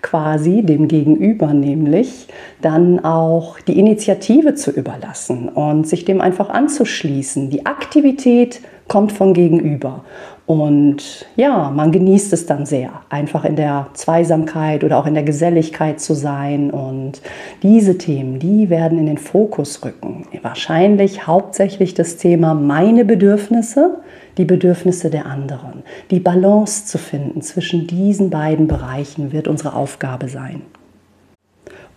quasi, 0.02 0.64
dem 0.64 0.88
Gegenüber 0.88 1.54
nämlich, 1.54 2.30
dann 2.64 3.06
auch 3.06 3.60
die 3.60 3.78
Initiative 3.78 4.56
zu 4.56 4.72
überlassen 4.72 5.50
und 5.50 5.88
sich 5.88 6.04
dem 6.04 6.20
einfach 6.20 6.50
anzuschließen. 6.50 7.52
Die 7.52 7.68
Aktivität 7.68 8.62
kommt 8.88 9.12
von 9.12 9.36
gegenüber. 9.36 10.04
Und 10.52 11.26
ja, 11.38 11.70
man 11.70 11.94
genießt 11.94 12.34
es 12.34 12.46
dann 12.46 12.66
sehr, 12.66 12.92
einfach 13.08 13.46
in 13.46 13.56
der 13.56 13.88
Zweisamkeit 13.94 14.84
oder 14.84 14.98
auch 14.98 15.06
in 15.06 15.14
der 15.14 15.24
Geselligkeit 15.24 16.02
zu 16.02 16.14
sein. 16.14 16.72
Und 16.72 17.22
diese 17.64 17.98
Themen, 17.98 18.38
die 18.38 18.70
werden 18.70 19.00
in 19.00 19.06
den 19.06 19.18
Fokus 19.18 19.82
rücken. 19.86 20.26
Wahrscheinlich 20.42 21.26
hauptsächlich 21.26 21.94
das 21.94 22.18
Thema 22.18 22.54
meine 22.54 23.06
Bedürfnisse, 23.06 24.02
die 24.38 24.44
Bedürfnisse 24.44 25.10
der 25.10 25.26
anderen. 25.26 25.84
Die 26.10 26.20
Balance 26.20 26.86
zu 26.86 26.98
finden 26.98 27.42
zwischen 27.42 27.88
diesen 27.88 28.30
beiden 28.30 28.68
Bereichen 28.68 29.32
wird 29.32 29.48
unsere 29.48 29.74
Aufgabe 29.74 30.28
sein. 30.28 30.64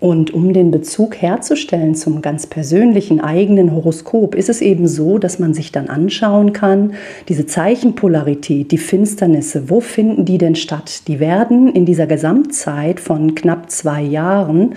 Und 0.05 0.35
um 0.35 0.53
den 0.53 0.71
Bezug 0.71 1.17
herzustellen 1.17 1.95
zum 1.95 2.21
ganz 2.21 2.47
persönlichen 2.47 3.23
eigenen 3.23 3.73
Horoskop, 3.73 4.35
ist 4.35 4.51
es 4.51 4.61
eben 4.61 4.87
so, 4.87 5.17
dass 5.17 5.39
man 5.39 5.55
sich 5.55 5.73
dann 5.73 5.89
anschauen 5.89 6.53
kann, 6.53 6.93
diese 7.31 7.47
Zeichenpolarität, 7.47 8.71
die 8.71 8.77
Finsternisse, 8.77 9.71
wo 9.71 9.81
finden 9.81 10.27
die 10.27 10.37
denn 10.37 10.57
statt? 10.57 11.09
Die 11.09 11.21
werden 11.21 11.73
in 11.73 11.87
dieser 11.87 12.07
Gesamtzeit 12.07 13.01
von 13.01 13.35
knapp 13.35 13.71
zwei 13.71 14.03
Jahren 14.03 14.75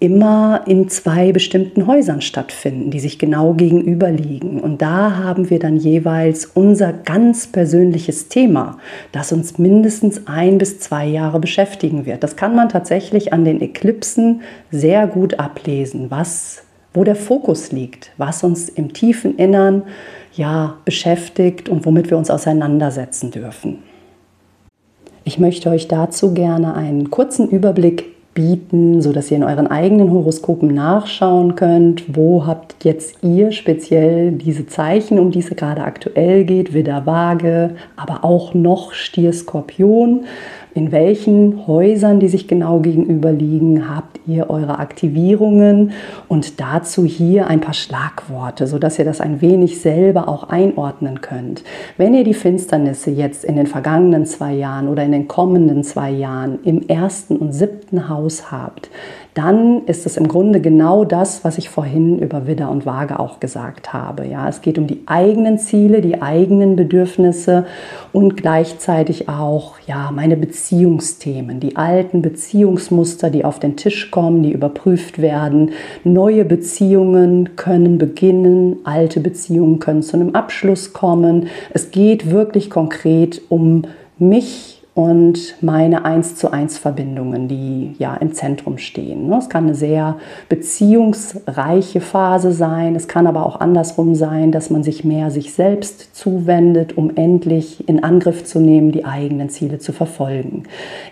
immer 0.00 0.62
in 0.66 0.88
zwei 0.88 1.30
bestimmten 1.30 1.86
Häusern 1.86 2.22
stattfinden, 2.22 2.90
die 2.90 3.00
sich 3.00 3.18
genau 3.18 3.52
gegenüber 3.52 4.10
liegen. 4.10 4.58
Und 4.58 4.80
da 4.80 5.18
haben 5.18 5.50
wir 5.50 5.58
dann 5.58 5.76
jeweils 5.76 6.46
unser 6.46 6.94
ganz 6.94 7.46
persönliches 7.46 8.28
Thema, 8.28 8.78
das 9.12 9.30
uns 9.30 9.58
mindestens 9.58 10.26
ein 10.26 10.56
bis 10.56 10.80
zwei 10.80 11.06
Jahre 11.06 11.38
beschäftigen 11.38 12.06
wird. 12.06 12.24
Das 12.24 12.36
kann 12.36 12.56
man 12.56 12.70
tatsächlich 12.70 13.34
an 13.34 13.44
den 13.44 13.60
Eklipsen 13.60 14.40
sehr 14.70 15.06
gut 15.06 15.38
ablesen, 15.38 16.10
was, 16.10 16.62
wo 16.94 17.04
der 17.04 17.16
Fokus 17.16 17.70
liegt, 17.70 18.12
was 18.16 18.42
uns 18.42 18.70
im 18.70 18.94
tiefen 18.94 19.36
Innern 19.36 19.82
ja 20.32 20.78
beschäftigt 20.86 21.68
und 21.68 21.84
womit 21.84 22.08
wir 22.08 22.16
uns 22.16 22.30
auseinandersetzen 22.30 23.30
dürfen. 23.30 23.80
Ich 25.24 25.38
möchte 25.38 25.68
euch 25.68 25.88
dazu 25.88 26.32
gerne 26.32 26.74
einen 26.74 27.10
kurzen 27.10 27.48
Überblick 27.50 28.09
bieten, 28.34 29.02
sodass 29.02 29.30
ihr 29.30 29.36
in 29.36 29.44
euren 29.44 29.66
eigenen 29.66 30.10
Horoskopen 30.10 30.72
nachschauen 30.72 31.56
könnt, 31.56 32.16
wo 32.16 32.46
habt 32.46 32.84
jetzt 32.84 33.16
ihr 33.22 33.50
speziell 33.52 34.32
diese 34.32 34.66
Zeichen, 34.66 35.18
um 35.18 35.30
die 35.30 35.40
es 35.40 35.50
gerade 35.50 35.82
aktuell 35.82 36.44
geht, 36.44 36.72
Widder, 36.72 37.06
Waage, 37.06 37.74
aber 37.96 38.24
auch 38.24 38.54
noch 38.54 38.92
Stier, 38.92 39.32
Skorpion 39.32 40.24
in 40.74 40.92
welchen 40.92 41.66
Häusern, 41.66 42.20
die 42.20 42.28
sich 42.28 42.48
genau 42.48 42.80
gegenüber 42.80 43.32
liegen, 43.32 43.94
habt 43.94 44.20
ihr 44.26 44.50
eure 44.50 44.78
Aktivierungen 44.78 45.92
und 46.28 46.60
dazu 46.60 47.04
hier 47.04 47.48
ein 47.48 47.60
paar 47.60 47.74
Schlagworte, 47.74 48.66
sodass 48.66 48.98
ihr 48.98 49.04
das 49.04 49.20
ein 49.20 49.40
wenig 49.40 49.80
selber 49.80 50.28
auch 50.28 50.44
einordnen 50.44 51.20
könnt. 51.20 51.64
Wenn 51.96 52.14
ihr 52.14 52.24
die 52.24 52.34
Finsternisse 52.34 53.10
jetzt 53.10 53.44
in 53.44 53.56
den 53.56 53.66
vergangenen 53.66 54.26
zwei 54.26 54.54
Jahren 54.54 54.88
oder 54.88 55.04
in 55.04 55.12
den 55.12 55.28
kommenden 55.28 55.82
zwei 55.82 56.10
Jahren 56.10 56.60
im 56.64 56.86
ersten 56.88 57.36
und 57.36 57.52
siebten 57.52 58.08
Haus 58.08 58.52
habt, 58.52 58.90
dann 59.34 59.84
ist 59.86 60.06
es 60.06 60.16
im 60.16 60.26
Grunde 60.26 60.60
genau 60.60 61.04
das, 61.04 61.44
was 61.44 61.56
ich 61.56 61.68
vorhin 61.68 62.18
über 62.18 62.46
Widder 62.46 62.70
und 62.70 62.84
Waage 62.84 63.20
auch 63.20 63.38
gesagt 63.38 63.92
habe. 63.92 64.26
Ja, 64.26 64.48
es 64.48 64.60
geht 64.60 64.78
um 64.78 64.86
die 64.86 65.02
eigenen 65.06 65.58
Ziele, 65.58 66.00
die 66.00 66.20
eigenen 66.20 66.74
Bedürfnisse 66.74 67.66
und 68.12 68.36
gleichzeitig 68.36 69.28
auch 69.28 69.78
ja, 69.86 70.10
meine 70.12 70.36
Beziehungsthemen, 70.36 71.60
die 71.60 71.76
alten 71.76 72.22
Beziehungsmuster, 72.22 73.30
die 73.30 73.44
auf 73.44 73.60
den 73.60 73.76
Tisch 73.76 74.10
kommen, 74.10 74.42
die 74.42 74.52
überprüft 74.52 75.20
werden. 75.20 75.70
Neue 76.02 76.44
Beziehungen 76.44 77.56
können 77.56 77.98
beginnen, 77.98 78.78
alte 78.84 79.20
Beziehungen 79.20 79.78
können 79.78 80.02
zu 80.02 80.16
einem 80.16 80.34
Abschluss 80.34 80.92
kommen. 80.92 81.46
Es 81.72 81.92
geht 81.92 82.30
wirklich 82.30 82.68
konkret 82.68 83.40
um 83.48 83.82
mich 84.18 84.79
und 84.94 85.54
meine 85.60 86.04
1 86.04 86.36
zu 86.36 86.52
1 86.52 86.78
Verbindungen, 86.78 87.46
die 87.46 87.94
ja 87.98 88.14
im 88.16 88.32
Zentrum 88.32 88.76
stehen. 88.76 89.28
Ne? 89.28 89.38
Es 89.38 89.48
kann 89.48 89.64
eine 89.64 89.74
sehr 89.74 90.16
beziehungsreiche 90.48 92.00
Phase 92.00 92.50
sein, 92.52 92.96
es 92.96 93.06
kann 93.06 93.26
aber 93.26 93.46
auch 93.46 93.60
andersrum 93.60 94.14
sein, 94.14 94.50
dass 94.50 94.68
man 94.68 94.82
sich 94.82 95.04
mehr 95.04 95.30
sich 95.30 95.52
selbst 95.52 96.16
zuwendet, 96.16 96.96
um 96.96 97.14
endlich 97.16 97.88
in 97.88 98.02
Angriff 98.02 98.44
zu 98.44 98.58
nehmen, 98.58 98.90
die 98.90 99.04
eigenen 99.04 99.48
Ziele 99.48 99.78
zu 99.78 99.92
verfolgen. 99.92 100.64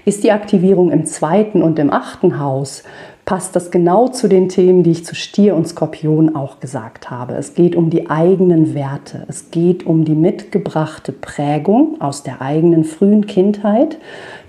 Ist 0.05 0.25
die 0.25 0.33
Aktivierung 0.33 0.91
im 0.91 1.07
zweiten 1.07 1.63
und 1.63 1.79
im 1.79 1.93
achten 1.93 2.41
Haus 2.41 2.83
passt 3.29 3.55
das 3.55 3.71
genau 3.71 4.09
zu 4.09 4.27
den 4.27 4.49
Themen, 4.49 4.83
die 4.83 4.93
ich 4.93 5.05
zu 5.05 5.15
Stier 5.15 5.55
und 5.55 5.69
Skorpion 5.69 6.35
auch 6.35 6.61
gesagt 6.61 7.11
habe. 7.11 7.35
Es 7.35 7.53
geht 7.53 7.77
um 7.77 7.91
die 7.91 8.09
eigenen 8.09 8.73
Werte. 8.73 9.27
Es 9.29 9.51
geht 9.51 9.85
um 9.85 10.07
die 10.07 10.15
mitgebrachte 10.15 11.13
Prägung 11.13 12.01
aus 12.01 12.23
der 12.23 12.41
eigenen 12.41 12.85
frühen 12.85 13.27
Kindheit, 13.27 13.99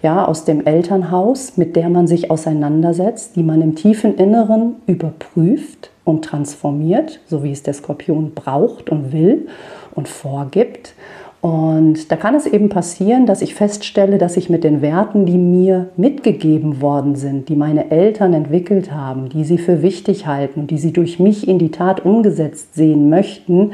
ja, 0.01 0.23
aus 0.23 0.45
dem 0.45 0.65
Elternhaus, 0.65 1.57
mit 1.57 1.75
der 1.75 1.89
man 1.89 2.07
sich 2.07 2.31
auseinandersetzt, 2.31 3.35
die 3.35 3.43
man 3.43 3.61
im 3.61 3.75
tiefen 3.75 4.15
Inneren 4.15 4.75
überprüft 4.87 5.91
und 6.05 6.23
transformiert, 6.23 7.19
so 7.27 7.43
wie 7.43 7.51
es 7.51 7.63
der 7.63 7.73
Skorpion 7.73 8.31
braucht 8.33 8.89
und 8.89 9.11
will 9.11 9.49
und 9.93 10.07
vorgibt. 10.07 10.93
Und 11.41 12.11
da 12.11 12.17
kann 12.17 12.35
es 12.35 12.45
eben 12.45 12.67
passieren, 12.67 13.25
dass 13.25 13.41
ich 13.41 13.55
feststelle, 13.55 14.17
dass 14.17 14.35
ich 14.35 14.49
mit 14.49 14.65
den 14.65 14.81
Werten, 14.81 15.25
die 15.25 15.37
mir 15.37 15.87
mitgegeben 15.95 16.81
worden 16.81 17.15
sind, 17.15 17.47
die 17.47 17.55
meine 17.55 17.91
Eltern 17.91 18.33
entwickelt 18.33 18.91
haben, 18.91 19.29
die 19.29 19.45
sie 19.45 19.57
für 19.57 19.81
wichtig 19.81 20.27
halten 20.27 20.61
und 20.61 20.71
die 20.71 20.77
sie 20.77 20.91
durch 20.91 21.17
mich 21.17 21.47
in 21.47 21.57
die 21.57 21.71
Tat 21.71 22.03
umgesetzt 22.03 22.75
sehen 22.75 23.09
möchten, 23.09 23.71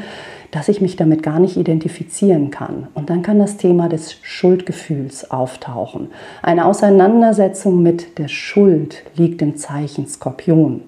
dass 0.52 0.70
ich 0.70 0.80
mich 0.80 0.96
damit 0.96 1.24
gar 1.24 1.40
nicht 1.40 1.58
identifizieren 1.58 2.52
kann. 2.52 2.88
Und 2.94 3.10
dann 3.10 3.24
kann 3.24 3.40
das 3.40 3.58
Thema 3.58 3.90
des 3.90 4.16
Schuldgefühls 4.22 5.32
auftauchen. 5.32 6.10
Eine 6.44 6.66
Auseinandersetzung 6.66 7.82
mit 7.82 8.20
der 8.20 8.28
Schuld 8.28 9.04
liegt 9.16 9.42
im 9.42 9.58
Zeichen 9.58 10.08
Skorpion. 10.08 10.82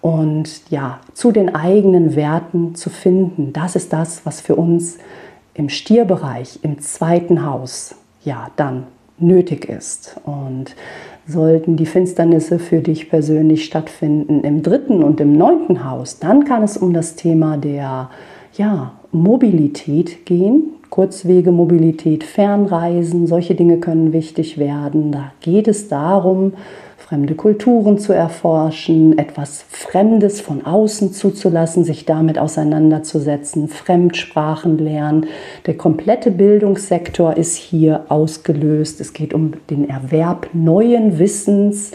Und 0.00 0.70
ja, 0.70 1.00
zu 1.14 1.32
den 1.32 1.54
eigenen 1.54 2.14
Werten 2.16 2.74
zu 2.76 2.90
finden, 2.90 3.52
das 3.52 3.76
ist 3.76 3.92
das, 3.92 4.24
was 4.24 4.40
für 4.40 4.54
uns 4.54 4.98
im 5.54 5.68
Stierbereich, 5.68 6.60
im 6.62 6.80
zweiten 6.80 7.44
Haus, 7.44 7.94
ja, 8.24 8.48
dann 8.56 8.84
nötig 9.18 9.68
ist. 9.68 10.16
Und 10.24 10.74
sollten 11.26 11.76
die 11.76 11.86
Finsternisse 11.86 12.58
für 12.58 12.80
dich 12.80 13.08
persönlich 13.08 13.64
stattfinden 13.64 14.42
im 14.44 14.62
dritten 14.62 15.02
und 15.02 15.20
im 15.20 15.36
neunten 15.36 15.88
Haus, 15.88 16.18
dann 16.18 16.44
kann 16.44 16.62
es 16.62 16.76
um 16.76 16.92
das 16.92 17.14
Thema 17.14 17.56
der 17.56 18.10
ja, 18.54 18.92
Mobilität 19.12 20.26
gehen. 20.26 20.64
Kurzwegemobilität, 20.90 22.22
Fernreisen, 22.22 23.26
solche 23.26 23.54
Dinge 23.54 23.78
können 23.78 24.12
wichtig 24.12 24.58
werden. 24.58 25.10
Da 25.10 25.32
geht 25.40 25.66
es 25.66 25.88
darum, 25.88 26.52
fremde 27.12 27.34
Kulturen 27.34 27.98
zu 27.98 28.14
erforschen, 28.14 29.18
etwas 29.18 29.66
Fremdes 29.68 30.40
von 30.40 30.64
außen 30.64 31.12
zuzulassen, 31.12 31.84
sich 31.84 32.06
damit 32.06 32.38
auseinanderzusetzen, 32.38 33.68
Fremdsprachen 33.68 34.78
lernen. 34.78 35.26
Der 35.66 35.76
komplette 35.76 36.30
Bildungssektor 36.30 37.36
ist 37.36 37.54
hier 37.54 38.06
ausgelöst. 38.08 38.98
Es 39.02 39.12
geht 39.12 39.34
um 39.34 39.52
den 39.68 39.90
Erwerb 39.90 40.48
neuen 40.54 41.18
Wissens 41.18 41.90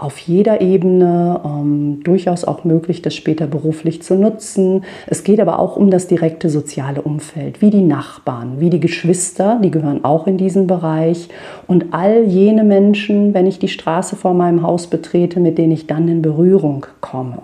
auf 0.00 0.18
jeder 0.18 0.60
Ebene, 0.60 1.40
ähm, 1.44 2.00
durchaus 2.02 2.44
auch 2.44 2.64
möglich, 2.64 3.02
das 3.02 3.14
später 3.14 3.46
beruflich 3.46 4.02
zu 4.02 4.14
nutzen. 4.14 4.84
Es 5.06 5.24
geht 5.24 5.40
aber 5.40 5.58
auch 5.58 5.76
um 5.76 5.90
das 5.90 6.06
direkte 6.06 6.48
soziale 6.48 7.02
Umfeld, 7.02 7.60
wie 7.60 7.70
die 7.70 7.82
Nachbarn, 7.82 8.60
wie 8.60 8.70
die 8.70 8.80
Geschwister, 8.80 9.60
die 9.62 9.70
gehören 9.70 10.04
auch 10.04 10.26
in 10.26 10.36
diesen 10.36 10.66
Bereich 10.66 11.28
und 11.66 11.86
all 11.92 12.24
jene 12.24 12.64
Menschen, 12.64 13.34
wenn 13.34 13.46
ich 13.46 13.58
die 13.58 13.68
Straße 13.68 14.16
vor 14.16 14.34
meinem 14.34 14.62
Haus 14.62 14.86
betrete, 14.86 15.40
mit 15.40 15.58
denen 15.58 15.72
ich 15.72 15.86
dann 15.86 16.08
in 16.08 16.22
Berührung 16.22 16.86
komme. 17.00 17.38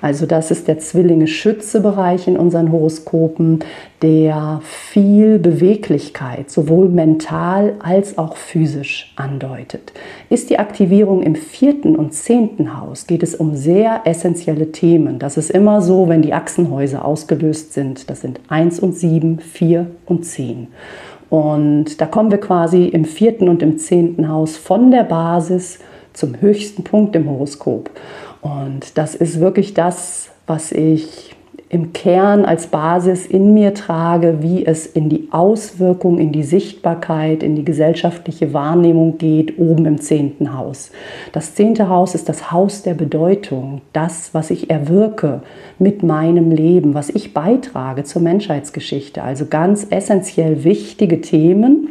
Also 0.00 0.26
das 0.26 0.50
ist 0.50 0.68
der 0.68 0.78
Zwillinge-Schütze-Bereich 0.78 2.28
in 2.28 2.36
unseren 2.36 2.70
Horoskopen, 2.70 3.60
der 4.02 4.60
viel 4.62 5.38
Beweglichkeit 5.38 6.50
sowohl 6.50 6.88
mental 6.88 7.74
als 7.78 8.18
auch 8.18 8.36
physisch 8.36 9.12
andeutet. 9.16 9.92
Ist 10.28 10.50
die 10.50 10.58
Aktivierung 10.58 11.22
im 11.22 11.34
vierten 11.34 11.96
und 11.96 12.12
zehnten 12.12 12.78
Haus, 12.78 13.06
geht 13.06 13.22
es 13.22 13.34
um 13.34 13.54
sehr 13.54 14.02
essentielle 14.04 14.72
Themen. 14.72 15.18
Das 15.18 15.36
ist 15.36 15.50
immer 15.50 15.80
so, 15.80 16.08
wenn 16.08 16.22
die 16.22 16.34
Achsenhäuser 16.34 17.04
ausgelöst 17.04 17.72
sind. 17.72 18.10
Das 18.10 18.20
sind 18.20 18.40
1 18.48 18.80
und 18.80 18.96
7, 18.96 19.38
4 19.40 19.86
und 20.04 20.24
10. 20.24 20.68
Und 21.30 22.00
da 22.00 22.06
kommen 22.06 22.30
wir 22.30 22.38
quasi 22.38 22.84
im 22.86 23.04
vierten 23.04 23.48
und 23.48 23.62
im 23.62 23.78
zehnten 23.78 24.28
Haus 24.28 24.56
von 24.56 24.90
der 24.90 25.04
Basis 25.04 25.80
zum 26.12 26.40
höchsten 26.40 26.84
Punkt 26.84 27.16
im 27.16 27.28
Horoskop. 27.28 27.90
Und 28.42 28.96
das 28.96 29.14
ist 29.14 29.40
wirklich 29.40 29.74
das, 29.74 30.30
was 30.46 30.72
ich 30.72 31.35
im 31.68 31.92
Kern 31.92 32.44
als 32.44 32.68
Basis 32.68 33.26
in 33.26 33.52
mir 33.52 33.74
trage, 33.74 34.38
wie 34.40 34.64
es 34.64 34.86
in 34.86 35.08
die 35.08 35.28
Auswirkung, 35.32 36.18
in 36.18 36.30
die 36.30 36.44
Sichtbarkeit, 36.44 37.42
in 37.42 37.56
die 37.56 37.64
gesellschaftliche 37.64 38.52
Wahrnehmung 38.52 39.18
geht, 39.18 39.58
oben 39.58 39.84
im 39.84 40.00
zehnten 40.00 40.56
Haus. 40.56 40.92
Das 41.32 41.56
zehnte 41.56 41.88
Haus 41.88 42.14
ist 42.14 42.28
das 42.28 42.52
Haus 42.52 42.82
der 42.82 42.94
Bedeutung, 42.94 43.80
das, 43.92 44.32
was 44.32 44.50
ich 44.50 44.70
erwirke 44.70 45.42
mit 45.80 46.04
meinem 46.04 46.52
Leben, 46.52 46.94
was 46.94 47.10
ich 47.10 47.34
beitrage 47.34 48.04
zur 48.04 48.22
Menschheitsgeschichte. 48.22 49.24
Also 49.24 49.46
ganz 49.46 49.88
essentiell 49.90 50.62
wichtige 50.62 51.20
Themen, 51.20 51.88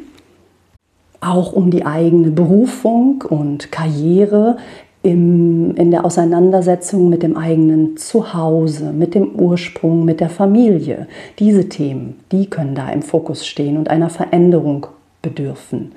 auch 1.19 1.53
um 1.53 1.69
die 1.69 1.85
eigene 1.85 2.29
Berufung 2.29 3.23
und 3.27 3.71
Karriere 3.71 4.57
im, 5.05 5.75
in 5.75 5.91
der 5.91 6.03
Auseinandersetzung 6.03 7.09
mit 7.09 7.21
dem 7.21 7.37
eigenen 7.37 7.95
Zuhause, 7.95 8.91
mit 8.91 9.13
dem 9.13 9.35
Ursprung, 9.35 10.03
mit 10.03 10.19
der 10.19 10.29
Familie. 10.29 11.07
Diese 11.37 11.69
Themen, 11.69 12.19
die 12.31 12.49
können 12.49 12.73
da 12.73 12.89
im 12.89 13.03
Fokus 13.03 13.45
stehen 13.45 13.77
und 13.77 13.87
einer 13.87 14.09
Veränderung 14.09 14.87
bedürfen. 15.21 15.91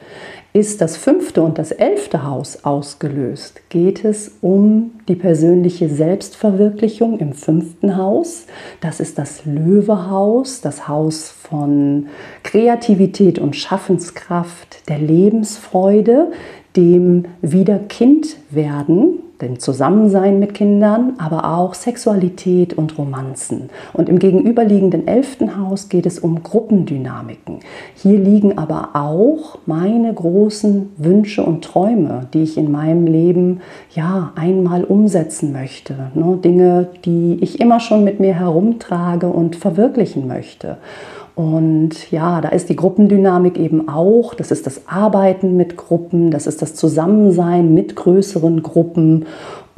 Ist 0.53 0.81
das 0.83 0.97
fünfte 0.99 1.43
und 1.43 1.59
das 1.59 1.73
elfte 1.73 2.27
Haus 2.27 2.65
ausgelöst, 2.65 3.61
geht 3.71 4.05
es 4.05 4.37
um 4.43 4.93
die 5.09 5.15
persönliche 5.15 5.89
Selbstverwirklichung 5.89 7.19
im 7.19 7.33
fünften 7.33 7.97
Haus. 7.97 8.47
Das 8.81 9.01
ist 9.01 9.19
das 9.19 9.47
Löwehaus, 9.47 10.61
das 10.61 10.87
Haus 10.87 11.31
von 11.31 12.09
Kreativität 12.43 13.39
und 13.39 13.57
Schaffenskraft, 13.57 14.89
der 14.89 14.99
Lebensfreude, 14.99 16.31
dem 16.79 17.25
Wiederkindwerden, 17.43 19.19
dem 19.43 19.59
Zusammensein 19.59 20.39
mit 20.39 20.55
Kindern, 20.55 21.15
aber 21.19 21.57
auch 21.57 21.75
Sexualität 21.75 22.75
und 22.75 22.97
Romanzen. 22.99 23.71
Und 23.93 24.09
im 24.09 24.21
gegenüberliegenden 24.21 25.09
elften 25.09 25.59
Haus 25.59 25.89
geht 25.89 26.07
es 26.07 26.21
um 26.21 26.43
Gruppendynamiken. 26.45 27.59
Hier 27.97 28.19
liegen 28.19 28.59
aber 28.59 28.91
auch 28.95 29.59
meine 29.67 30.15
großen 30.15 30.91
Wünsche 30.97 31.43
und 31.43 31.65
Träume, 31.65 32.29
die 32.33 32.43
ich 32.45 32.57
in 32.57 32.71
meinem 32.71 33.07
Leben 33.07 33.61
ja 33.93 34.33
einmal 34.37 34.85
umsetzen 34.85 35.53
möchte. 35.53 35.95
Ne? 36.15 36.39
Dinge, 36.43 36.87
die 37.05 37.39
ich 37.41 37.61
immer 37.61 37.81
schon 37.81 38.05
mit 38.05 38.21
mir 38.21 38.35
herumtrage 38.35 39.27
und 39.27 39.57
verwirklichen 39.57 40.29
möchte. 40.29 40.79
Und 41.39 42.11
ja, 42.11 42.41
da 42.41 42.49
ist 42.49 42.69
die 42.69 42.75
Gruppendynamik 42.75 43.61
eben 43.61 43.89
auch, 43.89 44.35
das 44.35 44.51
ist 44.51 44.67
das 44.67 44.89
Arbeiten 44.89 45.57
mit 45.57 45.77
Gruppen, 45.77 46.33
das 46.33 46.49
ist 46.49 46.63
das 46.63 46.75
Zusammensein 46.75 47.75
mit 47.75 47.95
größeren 47.95 48.61
Gruppen 48.65 49.25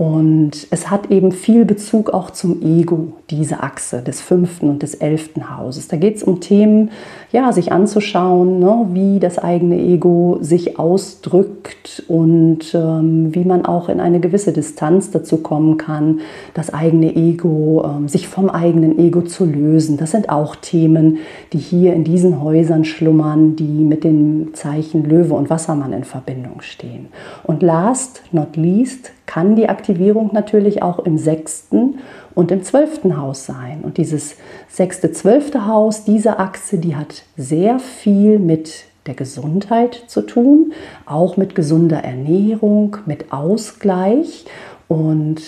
und 0.01 0.67
es 0.71 0.91
hat 0.91 1.11
eben 1.11 1.31
viel 1.31 1.67
Bezug 1.67 2.09
auch 2.09 2.31
zum 2.31 2.63
Ego, 2.63 3.13
diese 3.29 3.63
Achse 3.63 4.01
des 4.01 4.23
fünften 4.23 4.71
und 4.71 4.83
des 4.83 4.95
elften 4.95 5.55
Hauses. 5.55 5.89
Da 5.89 5.99
geht 5.99 6.17
es 6.17 6.23
um 6.23 6.41
Themen, 6.41 6.91
ja, 7.33 7.53
sich 7.53 7.71
anzuschauen, 7.71 8.61
ne, 8.61 8.87
wie 8.95 9.21
das 9.21 9.39
eigene 9.39 9.79
Ego 9.79 10.39
sich 10.41 10.79
ausdrückt 10.79 12.03
und 12.09 12.73
ähm, 12.73 13.35
wie 13.35 13.45
man 13.45 13.67
auch 13.67 13.91
in 13.91 14.01
eine 14.01 14.21
gewisse 14.21 14.55
Distanz 14.55 15.11
dazu 15.11 15.37
kommen 15.37 15.77
kann, 15.77 16.21
das 16.55 16.73
eigene 16.73 17.15
Ego, 17.15 17.85
ähm, 17.85 18.09
sich 18.09 18.27
vom 18.27 18.49
eigenen 18.49 18.99
Ego 18.99 19.21
zu 19.21 19.45
lösen. 19.45 19.99
Das 19.99 20.13
sind 20.13 20.31
auch 20.31 20.57
Themen, 20.57 21.19
die 21.53 21.59
hier 21.59 21.93
in 21.93 22.05
diesen 22.05 22.43
Häusern 22.43 22.87
schlummern, 22.87 23.55
die 23.55 23.85
mit 23.85 24.05
den 24.05 24.55
Zeichen 24.55 25.05
Löwe 25.05 25.35
und 25.35 25.51
Wassermann 25.51 25.93
in 25.93 26.05
Verbindung 26.05 26.63
stehen. 26.63 27.09
Und 27.43 27.63
last 27.63 28.23
not 28.33 28.57
least 28.57 29.13
kann 29.31 29.55
die 29.55 29.69
Aktivierung 29.69 30.31
natürlich 30.33 30.83
auch 30.83 30.99
im 30.99 31.17
sechsten 31.17 32.01
und 32.35 32.51
im 32.51 32.65
zwölften 32.65 33.17
Haus 33.17 33.47
sein. 33.47 33.83
Und 33.83 33.97
dieses 33.97 34.35
sechste, 34.69 35.13
zwölfte 35.13 35.69
Haus, 35.69 36.03
diese 36.03 36.41
Achse, 36.41 36.79
die 36.79 36.97
hat 36.97 37.23
sehr 37.37 37.79
viel 37.79 38.41
mit 38.41 38.87
der 39.07 39.15
Gesundheit 39.15 39.95
zu 40.09 40.23
tun, 40.23 40.73
auch 41.07 41.37
mit 41.37 41.55
gesunder 41.55 41.99
Ernährung, 41.99 42.97
mit 43.07 43.33
Ausgleich 43.33 44.47
und 44.89 45.41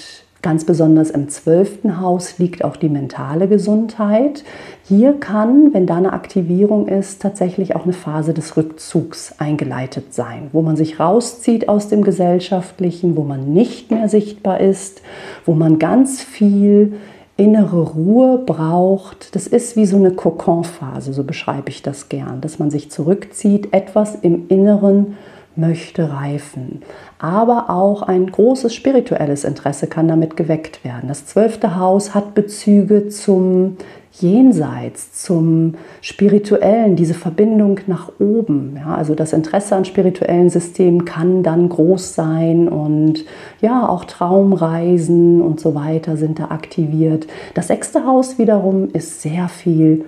Ganz 0.42 0.64
besonders 0.64 1.10
im 1.10 1.28
zwölften 1.28 2.00
Haus 2.00 2.38
liegt 2.38 2.64
auch 2.64 2.76
die 2.76 2.88
mentale 2.88 3.46
Gesundheit. 3.46 4.42
Hier 4.82 5.12
kann, 5.12 5.72
wenn 5.72 5.86
da 5.86 5.96
eine 5.96 6.12
Aktivierung 6.12 6.88
ist, 6.88 7.22
tatsächlich 7.22 7.76
auch 7.76 7.84
eine 7.84 7.92
Phase 7.92 8.34
des 8.34 8.56
Rückzugs 8.56 9.36
eingeleitet 9.38 10.12
sein, 10.12 10.50
wo 10.52 10.60
man 10.60 10.74
sich 10.74 10.98
rauszieht 10.98 11.68
aus 11.68 11.86
dem 11.86 12.02
Gesellschaftlichen, 12.02 13.16
wo 13.16 13.22
man 13.22 13.54
nicht 13.54 13.92
mehr 13.92 14.08
sichtbar 14.08 14.58
ist, 14.58 15.02
wo 15.46 15.54
man 15.54 15.78
ganz 15.78 16.20
viel 16.20 16.94
innere 17.36 17.82
Ruhe 17.82 18.38
braucht. 18.38 19.36
Das 19.36 19.46
ist 19.46 19.76
wie 19.76 19.86
so 19.86 19.96
eine 19.96 20.10
Kokonphase, 20.10 21.12
so 21.12 21.22
beschreibe 21.22 21.68
ich 21.68 21.82
das 21.82 22.08
gern, 22.08 22.40
dass 22.40 22.58
man 22.58 22.72
sich 22.72 22.90
zurückzieht, 22.90 23.72
etwas 23.72 24.16
im 24.16 24.48
Inneren 24.48 25.16
möchte 25.56 26.10
reifen. 26.12 26.82
Aber 27.18 27.70
auch 27.70 28.02
ein 28.02 28.30
großes 28.30 28.74
spirituelles 28.74 29.44
Interesse 29.44 29.86
kann 29.86 30.08
damit 30.08 30.36
geweckt 30.36 30.84
werden. 30.84 31.08
Das 31.08 31.26
zwölfte 31.26 31.76
Haus 31.76 32.14
hat 32.14 32.34
Bezüge 32.34 33.08
zum 33.08 33.76
Jenseits, 34.14 35.22
zum 35.24 35.74
Spirituellen, 36.02 36.96
diese 36.96 37.14
Verbindung 37.14 37.80
nach 37.86 38.12
oben. 38.18 38.76
Ja, 38.76 38.94
also 38.94 39.14
das 39.14 39.32
Interesse 39.32 39.74
an 39.74 39.86
spirituellen 39.86 40.50
Systemen 40.50 41.06
kann 41.06 41.42
dann 41.42 41.70
groß 41.70 42.14
sein 42.14 42.68
und 42.68 43.24
ja, 43.62 43.88
auch 43.88 44.04
Traumreisen 44.04 45.40
und 45.40 45.60
so 45.60 45.74
weiter 45.74 46.18
sind 46.18 46.38
da 46.38 46.46
aktiviert. 46.46 47.26
Das 47.54 47.68
sechste 47.68 48.04
Haus 48.04 48.38
wiederum 48.38 48.90
ist 48.92 49.22
sehr 49.22 49.48
viel 49.48 50.04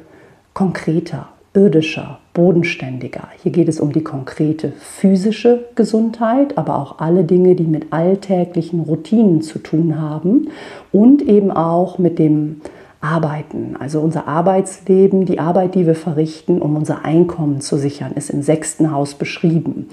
konkreter 0.52 1.28
irdischer, 1.54 2.18
bodenständiger. 2.34 3.28
Hier 3.42 3.52
geht 3.52 3.68
es 3.68 3.80
um 3.80 3.92
die 3.92 4.02
konkrete 4.02 4.72
physische 4.72 5.64
Gesundheit, 5.76 6.58
aber 6.58 6.78
auch 6.78 6.98
alle 6.98 7.24
Dinge, 7.24 7.54
die 7.54 7.64
mit 7.64 7.92
alltäglichen 7.92 8.80
Routinen 8.80 9.40
zu 9.40 9.60
tun 9.60 10.00
haben 10.00 10.48
und 10.92 11.22
eben 11.22 11.52
auch 11.52 11.98
mit 11.98 12.18
dem 12.18 12.60
Arbeiten. 13.00 13.76
Also 13.78 14.00
unser 14.00 14.26
Arbeitsleben, 14.26 15.26
die 15.26 15.38
Arbeit, 15.38 15.74
die 15.74 15.86
wir 15.86 15.94
verrichten, 15.94 16.60
um 16.60 16.74
unser 16.74 17.04
Einkommen 17.04 17.60
zu 17.60 17.76
sichern, 17.76 18.12
ist 18.12 18.30
im 18.30 18.42
sechsten 18.42 18.90
Haus 18.90 19.14
beschrieben. 19.14 19.88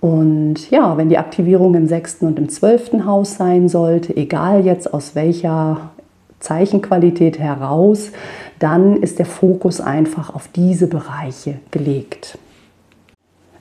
Und 0.00 0.70
ja, 0.70 0.96
wenn 0.96 1.08
die 1.08 1.18
Aktivierung 1.18 1.74
im 1.74 1.86
sechsten 1.86 2.26
und 2.26 2.38
im 2.38 2.48
zwölften 2.48 3.06
Haus 3.06 3.36
sein 3.36 3.68
sollte, 3.68 4.16
egal 4.16 4.64
jetzt 4.64 4.92
aus 4.92 5.14
welcher 5.14 5.92
Zeichenqualität 6.40 7.38
heraus, 7.38 8.10
dann 8.58 9.02
ist 9.02 9.18
der 9.18 9.26
Fokus 9.26 9.80
einfach 9.80 10.34
auf 10.34 10.48
diese 10.48 10.86
Bereiche 10.86 11.56
gelegt. 11.70 12.38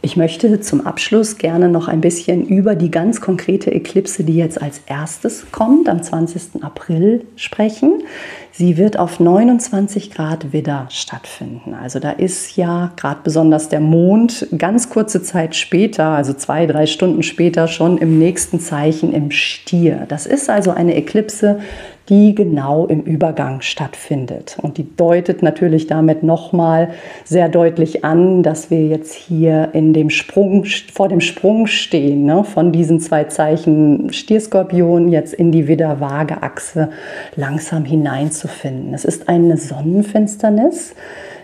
Ich 0.05 0.17
möchte 0.17 0.59
zum 0.59 0.85
Abschluss 0.85 1.37
gerne 1.37 1.69
noch 1.69 1.87
ein 1.87 2.01
bisschen 2.01 2.45
über 2.45 2.75
die 2.75 2.91
ganz 2.91 3.21
konkrete 3.21 3.71
Eklipse, 3.71 4.25
die 4.25 4.35
jetzt 4.35 4.61
als 4.61 4.81
erstes 4.85 5.49
kommt, 5.53 5.87
am 5.87 6.03
20. 6.03 6.61
April 6.61 7.25
sprechen. 7.37 8.03
Sie 8.51 8.75
wird 8.75 8.99
auf 8.99 9.21
29 9.21 10.11
Grad 10.11 10.51
Widder 10.51 10.87
stattfinden. 10.89 11.73
Also 11.73 11.99
da 11.99 12.11
ist 12.11 12.57
ja 12.57 12.91
gerade 12.97 13.21
besonders 13.23 13.69
der 13.69 13.79
Mond 13.79 14.45
ganz 14.57 14.89
kurze 14.89 15.23
Zeit 15.23 15.55
später, 15.55 16.07
also 16.07 16.33
zwei, 16.33 16.65
drei 16.65 16.85
Stunden 16.85 17.23
später 17.23 17.69
schon 17.69 17.97
im 17.97 18.19
nächsten 18.19 18.59
Zeichen 18.59 19.13
im 19.13 19.31
Stier. 19.31 20.05
Das 20.09 20.25
ist 20.25 20.49
also 20.49 20.71
eine 20.71 20.97
Eklipse, 20.97 21.61
die 22.09 22.35
genau 22.35 22.85
im 22.85 23.01
Übergang 23.01 23.61
stattfindet. 23.61 24.57
Und 24.61 24.77
die 24.77 24.95
deutet 24.95 25.41
natürlich 25.41 25.87
damit 25.87 26.23
nochmal 26.23 26.89
sehr 27.23 27.47
deutlich 27.49 28.03
an, 28.03 28.43
dass 28.43 28.69
wir 28.69 28.85
jetzt 28.87 29.13
hier 29.13 29.69
in 29.73 29.93
dem 29.93 30.09
Sprung, 30.09 30.65
vor 30.93 31.07
dem 31.07 31.21
Sprung 31.21 31.67
stehen, 31.67 32.25
ne, 32.25 32.43
von 32.43 32.71
diesen 32.71 32.99
zwei 32.99 33.25
Zeichen 33.25 34.11
Stierskorpion 34.11 35.09
jetzt 35.09 35.33
in 35.33 35.51
die 35.51 35.67
Widder-Waage-Achse 35.67 36.89
langsam 37.35 37.85
hineinzufinden. 37.85 38.93
Es 38.93 39.05
ist 39.05 39.29
eine 39.29 39.57
Sonnenfinsternis. 39.57 40.95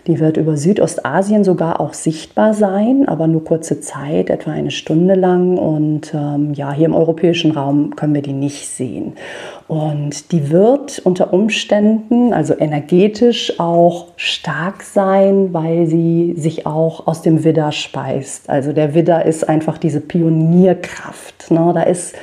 Die 0.10 0.20
wird 0.20 0.38
über 0.38 0.58
Südostasien 0.58 1.44
sogar 1.44 1.80
auch 1.80 1.94
sichtbar 1.94 2.56
sein, 2.56 3.08
aber 3.08 3.28
nur 3.28 3.44
kurze 3.44 3.80
Zeit, 3.80 4.32
etwa 4.32 4.50
eine 4.50 4.72
Stunde 4.72 5.14
lang. 5.14 5.60
Und 5.60 6.16
ähm, 6.16 6.56
ja, 6.56 6.74
hier 6.74 6.88
im 6.88 6.96
europäischen 6.96 7.52
Raum 7.52 7.96
können 7.96 8.16
wir 8.16 8.24
die 8.24 8.34
nicht 8.34 8.68
sehen. 8.68 9.14
Und 9.68 10.32
die 10.32 10.50
wird 10.50 10.98
unter 10.98 11.32
Umständen, 11.32 12.34
also 12.34 12.56
energetisch, 12.58 13.60
auch 13.60 14.08
stark 14.16 14.82
sein, 14.82 15.54
weil 15.54 15.86
sie 15.86 16.34
sich 16.36 16.66
auch 16.66 17.06
aus 17.06 17.22
dem 17.22 17.44
Widder 17.44 17.72
speist. 17.72 18.50
Also 18.50 18.74
der 18.74 18.96
Widder 18.96 19.28
ist 19.28 19.48
einfach 19.48 19.78
diese 19.78 20.02
Pionierkraft. 20.02 21.52
Ne? 21.52 21.72
Da 21.76 21.84
ist 21.84 22.16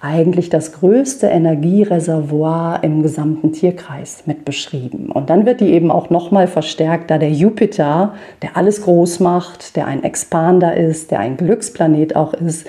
eigentlich 0.00 0.48
das 0.48 0.72
größte 0.72 1.26
Energiereservoir 1.26 2.84
im 2.84 3.02
gesamten 3.02 3.52
Tierkreis 3.52 4.24
mit 4.26 4.44
beschrieben. 4.44 5.10
Und 5.10 5.30
dann 5.30 5.44
wird 5.44 5.60
die 5.60 5.72
eben 5.72 5.90
auch 5.90 6.10
nochmal 6.10 6.46
verstärkt, 6.46 7.10
da 7.10 7.18
der 7.18 7.32
Jupiter, 7.32 8.14
der 8.42 8.56
alles 8.56 8.82
groß 8.82 9.20
macht, 9.20 9.76
der 9.76 9.86
ein 9.86 10.04
Expander 10.04 10.76
ist, 10.76 11.10
der 11.10 11.20
ein 11.20 11.36
Glücksplanet 11.36 12.14
auch 12.14 12.32
ist, 12.32 12.66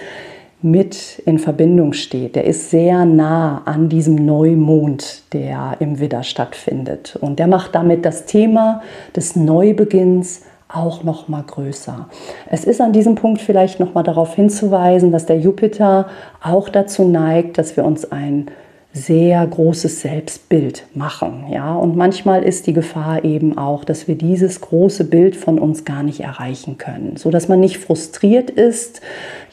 mit 0.62 1.20
in 1.26 1.40
Verbindung 1.40 1.94
steht. 1.94 2.36
Der 2.36 2.44
ist 2.44 2.70
sehr 2.70 3.06
nah 3.06 3.62
an 3.66 3.88
diesem 3.88 4.16
Neumond, 4.16 5.24
der 5.32 5.78
im 5.80 6.00
Widder 6.00 6.24
stattfindet. 6.24 7.18
Und 7.22 7.40
der 7.40 7.48
macht 7.48 7.76
damit 7.76 8.04
das 8.06 8.26
Thema 8.26 8.82
des 9.16 9.36
Neubeginns 9.36 10.42
auch 10.70 11.04
noch 11.04 11.28
mal 11.28 11.44
größer. 11.44 12.08
Es 12.50 12.64
ist 12.64 12.80
an 12.80 12.94
diesem 12.94 13.16
Punkt 13.16 13.42
vielleicht 13.42 13.80
noch 13.80 13.96
mal 13.96 14.04
darauf 14.04 14.36
hinzuweisen, 14.36 15.12
dass 15.12 15.26
der 15.26 15.40
Jupiter 15.40 16.08
auch 16.42 16.70
dazu 16.70 17.08
neigt, 17.08 17.58
dass 17.58 17.76
wir 17.76 17.84
uns 17.84 18.12
ein 18.12 18.52
sehr 18.92 19.46
großes 19.46 20.02
Selbstbild 20.02 20.86
machen, 20.96 21.46
ja, 21.52 21.76
und 21.76 21.96
manchmal 21.96 22.42
ist 22.42 22.66
die 22.66 22.74
Gefahr 22.74 23.24
eben 23.24 23.56
auch, 23.56 23.84
dass 23.84 24.08
wir 24.08 24.16
dieses 24.16 24.62
große 24.62 25.04
Bild 25.04 25.36
von 25.36 25.60
uns 25.60 25.86
gar 25.86 26.02
nicht 26.02 26.22
erreichen 26.22 26.80
können, 26.80 27.16
so 27.16 27.30
dass 27.30 27.48
man 27.48 27.60
nicht 27.60 27.78
frustriert 27.78 28.50
ist, 28.50 29.02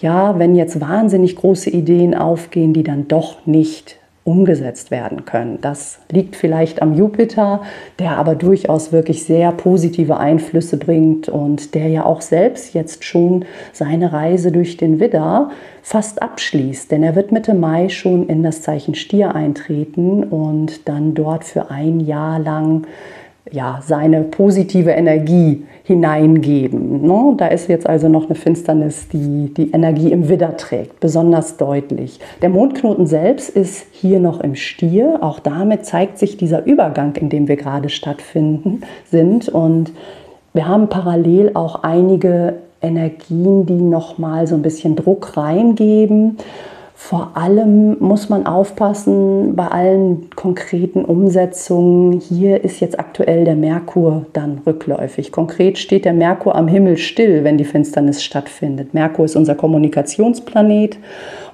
ja, 0.00 0.38
wenn 0.38 0.57
jetzt 0.57 0.81
wahnsinnig 0.81 1.37
große 1.37 1.68
Ideen 1.68 2.14
aufgehen, 2.14 2.72
die 2.72 2.83
dann 2.83 3.09
doch 3.09 3.44
nicht 3.44 3.98
umgesetzt 4.27 4.91
werden 4.91 5.25
können. 5.25 5.61
Das 5.61 6.01
liegt 6.11 6.35
vielleicht 6.35 6.83
am 6.83 6.95
Jupiter, 6.95 7.62
der 8.01 8.19
aber 8.19 8.35
durchaus 8.35 8.93
wirklich 8.93 9.25
sehr 9.25 9.53
positive 9.53 10.19
Einflüsse 10.19 10.77
bringt 10.77 11.29
und 11.29 11.75
der 11.75 11.89
ja 11.89 12.05
auch 12.05 12.21
selbst 12.21 12.75
jetzt 12.75 13.05
schon 13.05 13.45
seine 13.73 14.12
Reise 14.12 14.51
durch 14.51 14.77
den 14.77 14.99
Widder 14.99 15.51
fast 15.83 16.21
abschließt, 16.21 16.91
denn 16.91 17.05
er 17.05 17.15
wird 17.15 17.31
Mitte 17.31 17.55
Mai 17.55 17.89
schon 17.89 18.29
in 18.29 18.43
das 18.43 18.62
Zeichen 18.62 18.97
Stier 18.97 19.37
eintreten 19.37 20.25
und 20.25 20.89
dann 20.89 21.15
dort 21.15 21.45
für 21.45 21.71
ein 21.71 22.01
Jahr 22.01 22.41
lang 22.41 22.87
ja, 23.52 23.80
seine 23.87 24.22
positive 24.22 24.90
Energie 24.90 25.66
hineingeben. 25.85 27.02
Ne? 27.02 27.35
Da 27.37 27.46
ist 27.46 27.68
jetzt 27.68 27.88
also 27.88 28.09
noch 28.09 28.26
eine 28.26 28.35
Finsternis, 28.35 29.09
die 29.09 29.52
die 29.54 29.70
Energie 29.70 30.11
im 30.11 30.28
Widder 30.28 30.56
trägt, 30.56 30.98
besonders 31.00 31.56
deutlich. 31.56 32.18
Der 32.42 32.48
Mondknoten 32.48 33.06
selbst 33.06 33.50
ist 33.50 33.87
hier 33.92 34.18
noch 34.18 34.40
im 34.40 34.56
Stier. 34.56 35.18
Auch 35.20 35.38
damit 35.38 35.87
zeigt 35.87 36.18
sich 36.18 36.37
dieser 36.37 36.66
Übergang, 36.66 37.14
in 37.14 37.28
dem 37.28 37.46
wir 37.46 37.56
gerade 37.56 37.88
stattfinden 37.88 38.82
sind. 39.11 39.48
Und 39.48 39.92
wir 40.52 40.66
haben 40.66 40.88
parallel 40.88 41.52
auch 41.54 41.82
einige 41.85 42.54
Energien, 42.82 43.66
die 43.66 43.74
noch 43.74 44.18
mal 44.18 44.46
so 44.46 44.54
ein 44.56 44.62
bisschen 44.62 44.96
Druck 44.96 45.37
reingeben. 45.37 46.38
Vor 46.98 47.32
allem 47.35 47.98
muss 48.00 48.30
man 48.30 48.46
aufpassen 48.46 49.54
bei 49.54 49.68
allen 49.68 50.30
konkreten 50.35 51.04
Umsetzungen. 51.04 52.20
Hier 52.20 52.64
ist 52.64 52.80
jetzt 52.80 52.98
aktuell 52.98 53.44
der 53.44 53.54
Merkur 53.54 54.24
dann 54.32 54.62
rückläufig. 54.66 55.30
Konkret 55.30 55.76
steht 55.76 56.06
der 56.06 56.14
Merkur 56.14 56.56
am 56.56 56.68
Himmel 56.68 56.96
still, 56.96 57.44
wenn 57.44 57.59
die 57.59 57.64
Finsternis 57.64 58.24
stattfindet. 58.24 58.94
Merkur 58.94 59.26
ist 59.26 59.37
unser 59.37 59.54
Kommunikationsplanet 59.54 60.96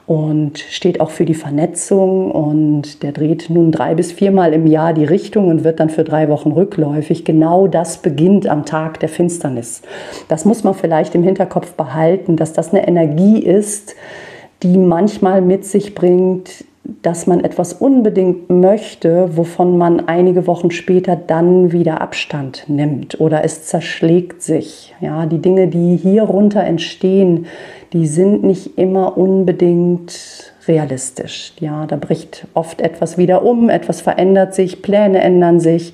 und 0.07 0.61
steht 0.61 1.01
auch 1.01 1.11
für 1.11 1.25
die 1.25 1.35
Vernetzung 1.35 2.31
und 2.31 3.03
der 3.03 3.11
dreht 3.11 3.51
nun 3.51 3.73
drei 3.73 3.97
bis 3.97 4.13
viermal 4.13 4.53
im 4.53 4.69
Jahr 4.69 4.95
die 4.95 5.05
Richtung 5.05 5.49
und 5.49 5.65
wird 5.65 5.81
dann 5.81 5.91
für 5.91 6.05
drei 6.05 6.29
Wochen 6.29 6.53
rückläufig. 6.53 7.25
Genau 7.25 7.67
das 7.67 7.99
beginnt 7.99 8.47
am 8.47 8.65
Tag 8.65 9.01
der 9.01 9.09
Finsternis. 9.09 9.83
Das 10.29 10.45
muss 10.45 10.63
man 10.63 10.75
vielleicht 10.75 11.17
im 11.17 11.25
Hinterkopf 11.25 11.73
behalten, 11.73 12.37
dass 12.37 12.53
das 12.53 12.73
eine 12.73 12.87
Energie 12.87 13.41
ist, 13.41 13.97
die 14.63 14.79
manchmal 14.79 15.41
mit 15.43 15.65
sich 15.65 15.95
bringt, 15.95 16.65
dass 17.03 17.27
man 17.27 17.45
etwas 17.45 17.75
unbedingt 17.75 18.51
möchte, 18.51 19.37
wovon 19.37 19.79
man 19.79 20.09
einige 20.09 20.47
Wochen 20.47 20.71
später 20.71 21.17
dann 21.17 21.73
wieder 21.73 22.01
Abstand 22.01 22.65
nimmt 22.69 23.21
oder 23.21 23.45
es 23.45 23.67
zerschlägt 23.67 24.43
sich. 24.43 24.95
Ja, 25.01 25.27
die 25.27 25.39
Dinge, 25.39 25.69
die 25.69 25.97
hier 25.97 26.25
runter 26.25 26.63
entstehen, 26.65 27.47
die 27.93 28.07
sind 28.07 28.43
nicht 28.43 28.79
immer 28.79 29.17
unbedingt 29.17 30.53
realistisch. 30.67 31.53
Ja, 31.61 31.87
da 31.87 31.97
bricht 31.97 32.47
oft 32.55 32.81
etwas 32.81 33.17
wieder 33.19 33.45
um, 33.45 33.69
etwas 33.69 34.01
verändert 34.01 34.55
sich, 34.55 34.83
Pläne 34.83 35.21
ändern 35.21 35.61
sich 35.61 35.93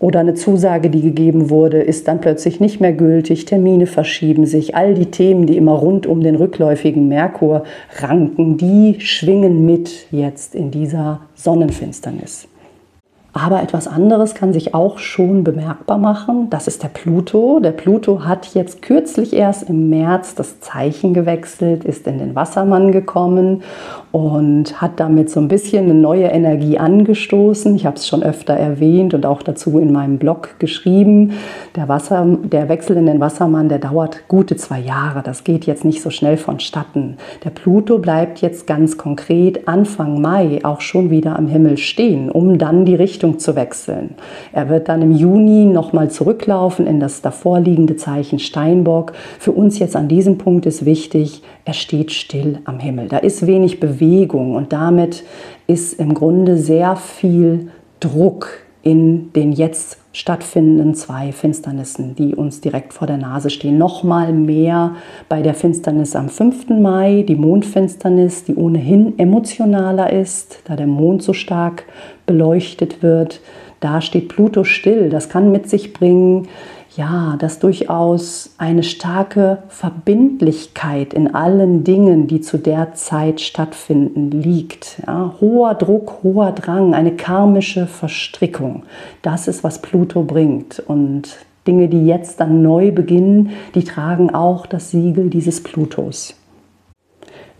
oder 0.00 0.20
eine 0.20 0.34
Zusage, 0.34 0.88
die 0.88 1.02
gegeben 1.02 1.50
wurde, 1.50 1.80
ist 1.82 2.08
dann 2.08 2.20
plötzlich 2.20 2.58
nicht 2.58 2.80
mehr 2.80 2.94
gültig, 2.94 3.44
Termine 3.44 3.86
verschieben 3.86 4.46
sich, 4.46 4.74
all 4.74 4.94
die 4.94 5.10
Themen, 5.10 5.46
die 5.46 5.58
immer 5.58 5.72
rund 5.72 6.06
um 6.06 6.22
den 6.22 6.36
rückläufigen 6.36 7.06
Merkur 7.06 7.64
ranken, 8.00 8.56
die 8.56 8.96
schwingen 8.98 9.66
mit 9.66 10.06
jetzt 10.10 10.54
in 10.54 10.70
dieser 10.70 11.20
Sonnenfinsternis. 11.34 12.48
Aber 13.32 13.62
etwas 13.62 13.86
anderes 13.86 14.34
kann 14.34 14.52
sich 14.52 14.74
auch 14.74 14.98
schon 14.98 15.44
bemerkbar 15.44 15.98
machen. 15.98 16.50
Das 16.50 16.66
ist 16.66 16.82
der 16.82 16.88
Pluto. 16.88 17.60
Der 17.60 17.70
Pluto 17.70 18.24
hat 18.24 18.54
jetzt 18.54 18.82
kürzlich 18.82 19.34
erst 19.34 19.68
im 19.68 19.88
März 19.88 20.34
das 20.34 20.58
Zeichen 20.60 21.14
gewechselt, 21.14 21.84
ist 21.84 22.08
in 22.08 22.18
den 22.18 22.34
Wassermann 22.34 22.90
gekommen 22.90 23.62
und 24.12 24.80
hat 24.80 24.98
damit 24.98 25.30
so 25.30 25.38
ein 25.38 25.46
bisschen 25.46 25.84
eine 25.84 25.94
neue 25.94 26.24
Energie 26.24 26.78
angestoßen. 26.78 27.76
Ich 27.76 27.86
habe 27.86 27.96
es 27.96 28.08
schon 28.08 28.24
öfter 28.24 28.54
erwähnt 28.54 29.14
und 29.14 29.24
auch 29.24 29.42
dazu 29.42 29.78
in 29.78 29.92
meinem 29.92 30.18
Blog 30.18 30.56
geschrieben. 30.58 31.32
Der, 31.76 31.88
Wasser, 31.88 32.26
der 32.42 32.68
Wechsel 32.68 32.96
in 32.96 33.06
den 33.06 33.20
Wassermann, 33.20 33.68
der 33.68 33.78
dauert 33.78 34.26
gute 34.26 34.56
zwei 34.56 34.80
Jahre. 34.80 35.22
Das 35.22 35.44
geht 35.44 35.64
jetzt 35.64 35.84
nicht 35.84 36.02
so 36.02 36.10
schnell 36.10 36.36
vonstatten. 36.36 37.18
Der 37.44 37.50
Pluto 37.50 37.98
bleibt 37.98 38.40
jetzt 38.40 38.66
ganz 38.66 38.98
konkret 38.98 39.68
Anfang 39.68 40.20
Mai 40.20 40.58
auch 40.64 40.80
schon 40.80 41.10
wieder 41.10 41.38
am 41.38 41.46
Himmel 41.46 41.76
stehen, 41.76 42.30
um 42.30 42.58
dann 42.58 42.84
die 42.84 42.96
Richtung 42.96 43.38
zu 43.38 43.54
wechseln. 43.54 44.16
Er 44.52 44.68
wird 44.68 44.88
dann 44.88 45.02
im 45.02 45.12
Juni 45.12 45.66
nochmal 45.66 46.10
zurücklaufen 46.10 46.88
in 46.88 46.98
das 46.98 47.22
davorliegende 47.22 47.94
Zeichen 47.94 48.40
Steinbock. 48.40 49.12
Für 49.38 49.52
uns 49.52 49.78
jetzt 49.78 49.94
an 49.94 50.08
diesem 50.08 50.36
Punkt 50.36 50.66
ist 50.66 50.84
wichtig, 50.84 51.42
er 51.64 51.74
steht 51.74 52.10
still 52.10 52.58
am 52.64 52.80
Himmel. 52.80 53.06
Da 53.06 53.18
ist 53.18 53.46
wenig 53.46 53.78
Bewegung 53.78 53.99
und 54.54 54.72
damit 54.72 55.24
ist 55.66 55.94
im 55.94 56.14
Grunde 56.14 56.56
sehr 56.56 56.96
viel 56.96 57.70
Druck 58.00 58.64
in 58.82 59.32
den 59.34 59.52
jetzt 59.52 59.98
stattfindenden 60.12 60.94
zwei 60.94 61.32
Finsternissen, 61.32 62.16
die 62.16 62.34
uns 62.34 62.60
direkt 62.60 62.92
vor 62.92 63.06
der 63.06 63.18
Nase 63.18 63.50
stehen. 63.50 63.78
Nochmal 63.78 64.32
mehr 64.32 64.96
bei 65.28 65.42
der 65.42 65.54
Finsternis 65.54 66.16
am 66.16 66.28
5. 66.28 66.70
Mai, 66.70 67.24
die 67.28 67.36
Mondfinsternis, 67.36 68.44
die 68.44 68.56
ohnehin 68.56 69.18
emotionaler 69.18 70.12
ist, 70.12 70.60
da 70.64 70.76
der 70.76 70.86
Mond 70.86 71.22
so 71.22 71.32
stark 71.32 71.84
beleuchtet 72.26 73.02
wird. 73.02 73.40
Da 73.80 74.00
steht 74.00 74.28
Pluto 74.28 74.64
still. 74.64 75.10
Das 75.10 75.28
kann 75.28 75.52
mit 75.52 75.68
sich 75.68 75.92
bringen, 75.92 76.48
ja, 76.96 77.36
dass 77.38 77.60
durchaus 77.60 78.54
eine 78.58 78.82
starke 78.82 79.58
Verbindlichkeit 79.68 81.14
in 81.14 81.34
allen 81.34 81.84
Dingen, 81.84 82.26
die 82.26 82.40
zu 82.40 82.58
der 82.58 82.94
Zeit 82.94 83.40
stattfinden, 83.40 84.30
liegt. 84.30 85.00
Ja, 85.06 85.34
hoher 85.40 85.74
Druck, 85.74 86.18
hoher 86.22 86.52
Drang, 86.52 86.94
eine 86.94 87.12
karmische 87.12 87.86
Verstrickung. 87.86 88.82
Das 89.22 89.46
ist, 89.46 89.62
was 89.62 89.80
Pluto 89.80 90.24
bringt. 90.24 90.80
Und 90.80 91.38
Dinge, 91.66 91.88
die 91.88 92.06
jetzt 92.06 92.40
dann 92.40 92.62
neu 92.62 92.90
beginnen, 92.90 93.50
die 93.74 93.84
tragen 93.84 94.34
auch 94.34 94.66
das 94.66 94.90
Siegel 94.90 95.30
dieses 95.30 95.62
Plutos. 95.62 96.34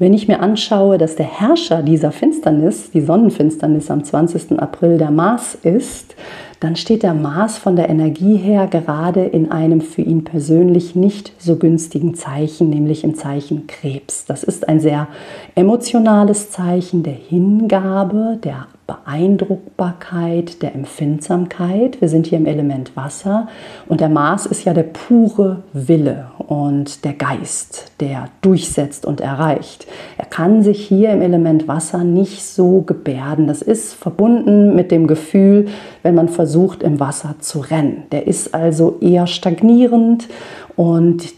Wenn 0.00 0.14
ich 0.14 0.26
mir 0.26 0.40
anschaue, 0.40 0.96
dass 0.96 1.14
der 1.14 1.26
Herrscher 1.26 1.82
dieser 1.82 2.10
Finsternis, 2.10 2.90
die 2.90 3.02
Sonnenfinsternis 3.02 3.90
am 3.90 4.02
20. 4.02 4.58
April 4.58 4.96
der 4.96 5.10
Mars 5.10 5.54
ist, 5.62 6.16
dann 6.60 6.76
steht 6.76 7.02
der 7.02 7.14
Mars 7.14 7.56
von 7.56 7.74
der 7.74 7.88
Energie 7.88 8.36
her 8.36 8.66
gerade 8.66 9.24
in 9.24 9.50
einem 9.50 9.80
für 9.80 10.02
ihn 10.02 10.24
persönlich 10.24 10.94
nicht 10.94 11.32
so 11.38 11.56
günstigen 11.56 12.14
Zeichen, 12.14 12.68
nämlich 12.68 13.02
im 13.02 13.14
Zeichen 13.14 13.66
Krebs. 13.66 14.26
Das 14.26 14.44
ist 14.44 14.68
ein 14.68 14.78
sehr 14.78 15.08
emotionales 15.54 16.50
Zeichen 16.50 17.02
der 17.02 17.14
Hingabe, 17.14 18.38
der 18.44 18.66
Beeindruckbarkeit, 18.90 20.62
der 20.62 20.74
Empfindsamkeit. 20.74 22.00
Wir 22.00 22.08
sind 22.08 22.26
hier 22.26 22.38
im 22.38 22.46
Element 22.46 22.96
Wasser 22.96 23.46
und 23.86 24.00
der 24.00 24.08
Mars 24.08 24.46
ist 24.46 24.64
ja 24.64 24.74
der 24.74 24.82
pure 24.82 25.62
Wille 25.72 26.26
und 26.38 27.04
der 27.04 27.12
Geist, 27.12 27.92
der 28.00 28.28
durchsetzt 28.40 29.06
und 29.06 29.20
erreicht. 29.20 29.86
Er 30.18 30.26
kann 30.26 30.64
sich 30.64 30.84
hier 30.84 31.12
im 31.12 31.22
Element 31.22 31.68
Wasser 31.68 32.02
nicht 32.02 32.44
so 32.44 32.80
gebärden. 32.80 33.46
Das 33.46 33.62
ist 33.62 33.94
verbunden 33.94 34.74
mit 34.74 34.90
dem 34.90 35.06
Gefühl, 35.06 35.68
wenn 36.02 36.16
man 36.16 36.28
versucht, 36.28 36.82
im 36.82 36.98
Wasser 36.98 37.36
zu 37.38 37.60
rennen. 37.60 38.04
Der 38.10 38.26
ist 38.26 38.54
also 38.54 38.98
eher 39.00 39.28
stagnierend 39.28 40.26
und 40.74 41.28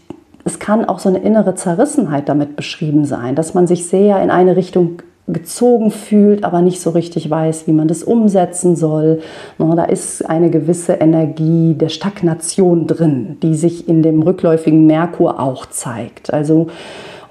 es 0.43 0.57
kann 0.57 0.85
auch 0.85 0.97
so 0.97 1.07
eine 1.07 1.19
innere 1.19 1.53
Zerrissenheit 1.53 2.27
damit 2.27 2.55
beschrieben 2.55 3.05
sein, 3.05 3.35
dass 3.35 3.53
man 3.53 3.67
sich 3.67 3.85
sehr 3.85 4.21
in 4.23 4.31
eine 4.31 4.55
Richtung 4.55 5.03
gezogen 5.27 5.91
fühlt, 5.91 6.43
aber 6.43 6.61
nicht 6.61 6.81
so 6.81 6.89
richtig 6.89 7.29
weiß, 7.29 7.65
wie 7.67 7.71
man 7.71 7.87
das 7.87 8.03
umsetzen 8.03 8.75
soll. 8.75 9.21
Da 9.57 9.85
ist 9.85 10.29
eine 10.29 10.49
gewisse 10.49 10.93
Energie 10.93 11.75
der 11.75 11.89
Stagnation 11.89 12.87
drin, 12.87 13.37
die 13.41 13.55
sich 13.55 13.87
in 13.87 14.03
dem 14.03 14.21
rückläufigen 14.21 14.85
Merkur 14.85 15.39
auch 15.39 15.65
zeigt. 15.67 16.33
Also 16.33 16.67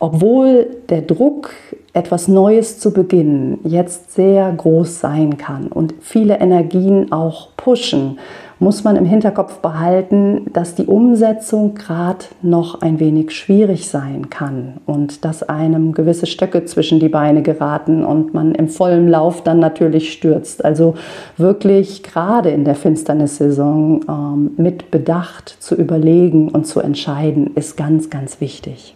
obwohl 0.00 0.66
der 0.88 1.02
Druck, 1.02 1.50
etwas 1.92 2.26
Neues 2.26 2.80
zu 2.80 2.92
beginnen, 2.92 3.60
jetzt 3.64 4.14
sehr 4.14 4.50
groß 4.50 4.98
sein 4.98 5.36
kann 5.36 5.68
und 5.68 5.94
viele 6.00 6.40
Energien 6.40 7.12
auch 7.12 7.50
pushen, 7.56 8.18
muss 8.62 8.84
man 8.84 8.94
im 8.94 9.04
Hinterkopf 9.04 9.58
behalten, 9.58 10.46
dass 10.52 10.76
die 10.76 10.86
Umsetzung 10.86 11.74
gerade 11.74 12.24
noch 12.42 12.80
ein 12.80 13.00
wenig 13.00 13.32
schwierig 13.32 13.88
sein 13.88 14.30
kann 14.30 14.74
und 14.86 15.24
dass 15.24 15.42
einem 15.42 15.92
gewisse 15.92 16.26
Stöcke 16.26 16.64
zwischen 16.64 17.00
die 17.00 17.08
Beine 17.08 17.42
geraten 17.42 18.04
und 18.04 18.34
man 18.34 18.54
im 18.54 18.68
vollen 18.68 19.08
Lauf 19.08 19.42
dann 19.42 19.58
natürlich 19.58 20.12
stürzt. 20.12 20.64
Also 20.64 20.94
wirklich 21.36 22.04
gerade 22.04 22.50
in 22.50 22.64
der 22.64 22.76
Finsternissaison 22.76 24.04
ähm, 24.08 24.50
mit 24.56 24.92
Bedacht 24.92 25.56
zu 25.58 25.74
überlegen 25.74 26.48
und 26.48 26.64
zu 26.64 26.78
entscheiden, 26.78 27.50
ist 27.56 27.76
ganz, 27.76 28.10
ganz 28.10 28.40
wichtig. 28.40 28.94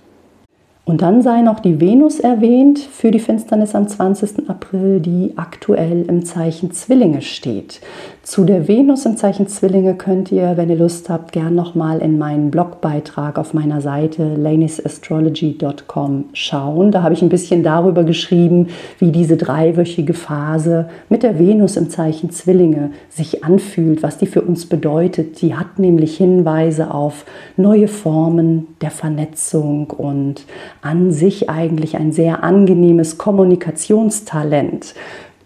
Und 0.89 1.03
dann 1.03 1.21
sei 1.21 1.41
noch 1.41 1.59
die 1.59 1.81
Venus 1.81 2.21
erwähnt 2.21 2.79
für 2.79 3.11
die 3.11 3.19
Finsternis 3.19 3.75
am 3.75 3.89
20. 3.89 4.49
April, 4.49 5.01
die 5.01 5.33
aktuell 5.35 6.05
im 6.07 6.25
Zeichen 6.25 6.71
Zwillinge 6.71 7.23
steht. 7.23 7.81
Zu 8.27 8.43
der 8.43 8.67
Venus 8.67 9.07
im 9.07 9.17
Zeichen 9.17 9.47
Zwillinge 9.47 9.95
könnt 9.95 10.33
ihr, 10.33 10.57
wenn 10.57 10.69
ihr 10.69 10.75
Lust 10.75 11.09
habt, 11.11 11.31
gern 11.31 11.55
nochmal 11.55 12.01
in 12.01 12.19
meinen 12.19 12.51
Blogbeitrag 12.51 13.39
auf 13.39 13.55
meiner 13.55 13.81
Seite 13.81 14.35
laniesastrology.com 14.35 16.25
schauen. 16.33 16.91
Da 16.91 17.05
habe 17.05 17.15
ich 17.15 17.23
ein 17.23 17.29
bisschen 17.29 17.63
darüber 17.63 18.03
geschrieben, 18.03 18.67
wie 18.99 19.13
diese 19.13 19.37
dreiwöchige 19.37 20.13
Phase 20.13 20.89
mit 21.09 21.23
der 21.23 21.39
Venus 21.39 21.77
im 21.77 21.89
Zeichen 21.89 22.31
Zwillinge 22.31 22.91
sich 23.11 23.45
anfühlt, 23.45 24.03
was 24.03 24.19
die 24.19 24.27
für 24.27 24.43
uns 24.43 24.67
bedeutet. 24.67 25.41
Die 25.41 25.55
hat 25.55 25.79
nämlich 25.79 26.17
Hinweise 26.17 26.93
auf 26.93 27.27
neue 27.57 27.87
Formen 27.87 28.67
der 28.81 28.91
Vernetzung 28.91 29.91
und 29.91 30.47
an 30.83 31.13
sich 31.13 31.49
eigentlich 31.49 31.97
ein 31.97 32.11
sehr 32.11 32.43
angenehmes 32.43 33.19
Kommunikationstalent. 33.19 34.95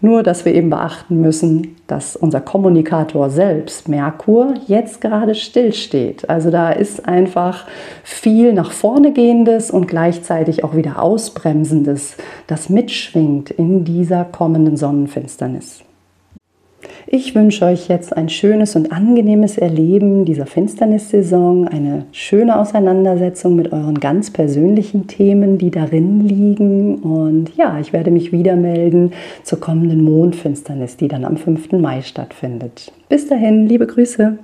Nur, 0.03 0.23
dass 0.23 0.45
wir 0.45 0.55
eben 0.55 0.71
beachten 0.71 1.21
müssen, 1.21 1.75
dass 1.85 2.15
unser 2.15 2.41
Kommunikator 2.41 3.29
selbst, 3.29 3.87
Merkur, 3.87 4.55
jetzt 4.65 4.99
gerade 4.99 5.35
stillsteht. 5.35 6.27
Also 6.27 6.49
da 6.49 6.71
ist 6.71 7.07
einfach 7.07 7.67
viel 8.03 8.53
nach 8.53 8.71
vorne 8.71 9.13
gehendes 9.13 9.69
und 9.69 9.87
gleichzeitig 9.87 10.63
auch 10.63 10.75
wieder 10.75 11.01
ausbremsendes, 11.01 12.17
das 12.47 12.69
mitschwingt 12.69 13.51
in 13.51 13.85
dieser 13.85 14.25
kommenden 14.25 14.75
Sonnenfinsternis. 14.75 15.83
Ich 17.07 17.35
wünsche 17.35 17.65
euch 17.65 17.87
jetzt 17.87 18.15
ein 18.15 18.29
schönes 18.29 18.75
und 18.75 18.91
angenehmes 18.91 19.57
Erleben 19.57 20.25
dieser 20.25 20.45
Finsternissaison, 20.45 21.67
eine 21.67 22.05
schöne 22.11 22.57
Auseinandersetzung 22.57 23.55
mit 23.55 23.73
euren 23.73 23.99
ganz 23.99 24.31
persönlichen 24.31 25.07
Themen, 25.07 25.57
die 25.57 25.71
darin 25.71 26.21
liegen. 26.21 26.95
Und 26.95 27.55
ja, 27.57 27.79
ich 27.79 27.93
werde 27.93 28.11
mich 28.11 28.31
wieder 28.31 28.55
melden 28.55 29.11
zur 29.43 29.59
kommenden 29.59 30.03
Mondfinsternis, 30.03 30.97
die 30.97 31.07
dann 31.07 31.25
am 31.25 31.37
5. 31.37 31.73
Mai 31.73 32.01
stattfindet. 32.01 32.91
Bis 33.09 33.27
dahin, 33.27 33.67
liebe 33.67 33.87
Grüße. 33.87 34.37